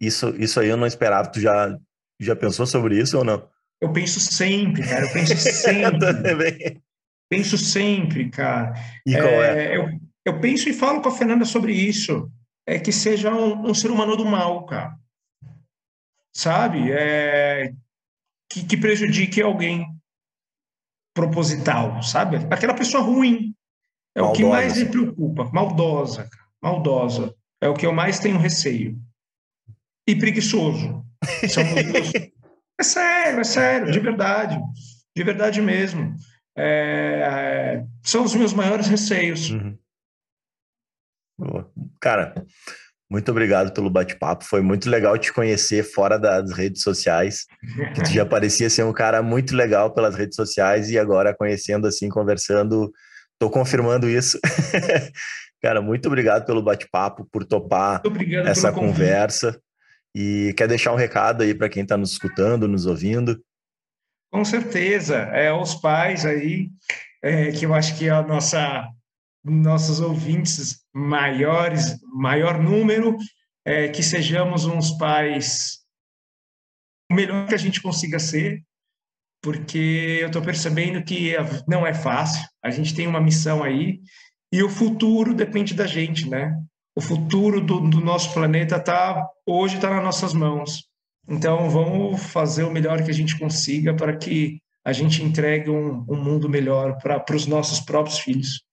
isso, 0.00 0.34
isso 0.38 0.58
aí 0.58 0.68
eu 0.68 0.76
não 0.76 0.86
esperava, 0.86 1.30
tu 1.30 1.40
já, 1.40 1.76
já 2.18 2.34
pensou 2.34 2.66
sobre 2.66 2.98
isso 2.98 3.18
ou 3.18 3.24
não? 3.24 3.48
Eu 3.80 3.92
penso 3.92 4.20
sempre, 4.20 4.82
cara, 4.82 5.06
eu 5.06 5.12
penso 5.12 5.36
sempre. 5.38 6.80
Penso 7.30 7.56
sempre, 7.56 8.28
cara. 8.28 8.74
E 9.06 9.14
qual 9.14 9.24
é? 9.24 9.66
é? 9.66 9.76
Eu, 9.76 9.88
eu 10.24 10.40
penso 10.40 10.68
e 10.68 10.74
falo 10.74 11.00
com 11.00 11.08
a 11.08 11.16
Fernanda 11.16 11.44
sobre 11.44 11.72
isso. 11.72 12.28
É 12.66 12.78
que 12.78 12.90
seja 12.90 13.32
um, 13.32 13.70
um 13.70 13.72
ser 13.74 13.90
humano 13.90 14.16
do 14.16 14.24
mal, 14.24 14.66
cara. 14.66 14.98
Sabe? 16.34 16.90
É, 16.90 17.72
que, 18.50 18.64
que 18.64 18.76
prejudique 18.76 19.40
alguém 19.40 19.86
proposital, 21.14 22.02
sabe? 22.02 22.36
Aquela 22.50 22.74
pessoa 22.74 23.02
ruim. 23.02 23.54
É 24.16 24.20
maldosa. 24.20 24.32
o 24.32 24.44
que 24.44 24.50
mais 24.50 24.76
me 24.76 24.86
preocupa. 24.86 25.50
Maldosa, 25.52 26.28
cara. 26.28 26.46
Maldosa. 26.60 27.34
É 27.60 27.68
o 27.68 27.74
que 27.74 27.86
eu 27.86 27.92
mais 27.92 28.18
tenho 28.18 28.38
receio. 28.38 29.00
E 30.04 30.16
preguiçoso. 30.16 31.04
São 31.48 31.62
meus... 31.62 32.12
é 32.80 32.82
sério, 32.82 33.40
é 33.40 33.44
sério, 33.44 33.92
de 33.92 34.00
verdade. 34.00 34.60
De 35.16 35.22
verdade 35.22 35.60
mesmo 35.60 36.16
é, 36.56 37.84
são 38.02 38.24
os 38.24 38.34
meus 38.34 38.52
maiores 38.52 38.86
receios. 38.86 39.50
Uhum. 39.50 39.78
Cara, 42.00 42.34
muito 43.10 43.30
obrigado 43.30 43.72
pelo 43.72 43.90
bate-papo. 43.90 44.44
Foi 44.44 44.60
muito 44.60 44.88
legal 44.88 45.18
te 45.18 45.32
conhecer 45.32 45.82
fora 45.82 46.16
das 46.16 46.52
redes 46.52 46.82
sociais. 46.82 47.46
Que 47.94 48.02
tu 48.02 48.10
já 48.10 48.24
parecia 48.26 48.70
ser 48.70 48.84
um 48.84 48.92
cara 48.92 49.22
muito 49.22 49.56
legal 49.56 49.92
pelas 49.92 50.14
redes 50.14 50.36
sociais 50.36 50.90
e 50.90 50.98
agora 50.98 51.34
conhecendo 51.34 51.88
assim, 51.88 52.08
conversando, 52.08 52.92
tô 53.38 53.50
confirmando 53.50 54.08
isso. 54.08 54.38
cara, 55.60 55.82
muito 55.82 56.06
obrigado 56.06 56.46
pelo 56.46 56.62
bate-papo, 56.62 57.26
por 57.32 57.44
topar 57.44 58.00
essa 58.46 58.70
conversa. 58.70 59.60
E 60.14 60.54
quer 60.56 60.68
deixar 60.68 60.92
um 60.92 60.96
recado 60.96 61.42
aí 61.42 61.54
para 61.54 61.68
quem 61.68 61.82
está 61.82 61.96
nos 61.96 62.12
escutando, 62.12 62.68
nos 62.68 62.86
ouvindo? 62.86 63.40
Com 64.30 64.44
certeza, 64.44 65.16
é 65.16 65.52
os 65.52 65.74
pais 65.74 66.24
aí, 66.24 66.70
é, 67.22 67.50
que 67.50 67.66
eu 67.66 67.74
acho 67.74 67.98
que 67.98 68.06
é 68.06 68.10
a 68.10 68.22
nossa 68.22 68.88
nossos 69.42 70.00
ouvintes 70.00 70.84
maiores, 70.92 71.98
maior 72.12 72.62
número, 72.62 73.16
é, 73.64 73.88
que 73.88 74.02
sejamos 74.02 74.66
uns 74.66 74.90
pais 74.92 75.80
o 77.10 77.14
melhor 77.14 77.48
que 77.48 77.54
a 77.54 77.58
gente 77.58 77.82
consiga 77.82 78.20
ser, 78.20 78.62
porque 79.42 80.18
eu 80.20 80.28
estou 80.28 80.42
percebendo 80.42 81.02
que 81.02 81.32
não 81.66 81.84
é 81.84 81.92
fácil, 81.92 82.46
a 82.62 82.70
gente 82.70 82.94
tem 82.94 83.06
uma 83.06 83.20
missão 83.20 83.64
aí, 83.64 84.00
e 84.52 84.62
o 84.62 84.68
futuro 84.68 85.34
depende 85.34 85.74
da 85.74 85.86
gente, 85.86 86.28
né? 86.28 86.54
O 86.94 87.00
futuro 87.00 87.60
do, 87.60 87.80
do 87.80 88.00
nosso 88.00 88.32
planeta 88.32 88.78
tá 88.78 89.26
hoje 89.46 89.76
está 89.76 89.90
nas 89.90 90.04
nossas 90.04 90.34
mãos. 90.34 90.89
Então, 91.30 91.70
vamos 91.70 92.20
fazer 92.24 92.64
o 92.64 92.72
melhor 92.72 93.04
que 93.04 93.10
a 93.10 93.14
gente 93.14 93.38
consiga 93.38 93.94
para 93.94 94.16
que 94.16 94.60
a 94.84 94.92
gente 94.92 95.22
entregue 95.22 95.70
um, 95.70 96.04
um 96.08 96.16
mundo 96.16 96.48
melhor 96.48 96.98
para 96.98 97.36
os 97.36 97.46
nossos 97.46 97.78
próprios 97.78 98.18
filhos. 98.18 98.64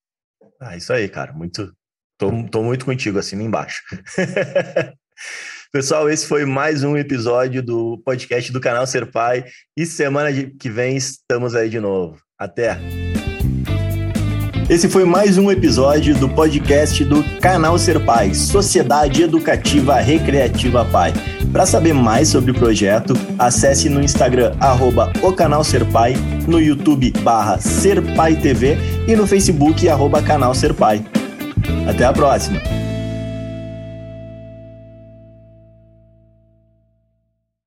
Ah, 0.60 0.76
isso 0.76 0.92
aí, 0.92 1.08
cara. 1.08 1.32
Muito. 1.34 1.72
Tô, 2.18 2.32
tô 2.50 2.64
muito 2.64 2.84
contigo, 2.84 3.20
assim 3.20 3.36
embaixo. 3.40 3.84
Pessoal, 5.72 6.10
esse 6.10 6.26
foi 6.26 6.46
mais 6.46 6.84
um 6.84 6.98
episódio 6.98 7.62
do 7.62 8.02
podcast 8.04 8.52
do 8.52 8.60
canal 8.60 8.88
Ser 8.88 9.12
Pai. 9.12 9.46
E 9.78 9.86
semana 9.86 10.30
que 10.32 10.70
vem 10.70 10.98
estamos 10.98 11.54
aí 11.54 11.70
de 11.70 11.80
novo. 11.80 12.20
Até! 12.40 12.80
Esse 14.70 14.90
foi 14.90 15.06
mais 15.06 15.38
um 15.38 15.50
episódio 15.50 16.14
do 16.14 16.28
podcast 16.28 17.02
do 17.06 17.24
Canal 17.40 17.78
Ser 17.78 18.04
Pai, 18.04 18.34
Sociedade 18.34 19.24
Educativa 19.24 19.96
Recreativa 19.96 20.84
Pai. 20.84 21.14
Para 21.54 21.66
saber 21.66 21.94
mais 21.94 22.28
sobre 22.28 22.52
o 22.52 22.54
projeto, 22.54 23.14
acesse 23.40 23.88
no 23.88 24.04
Instagram 24.04 24.54
arroba 24.60 25.14
o 25.24 25.32
canal 25.32 25.64
Ser 25.64 25.86
Pai, 25.86 26.16
no 26.46 26.60
YouTube 26.60 27.12
barra 27.24 27.58
Ser 27.60 28.02
Pai 28.14 28.36
TV 28.36 28.78
e 29.08 29.16
no 29.16 29.26
Facebook 29.26 29.88
arroba 29.88 30.22
canal 30.22 30.54
Ser 30.54 30.74
Pai. 30.74 31.02
Até 31.88 32.04
a 32.04 32.12
próxima! 32.12 32.87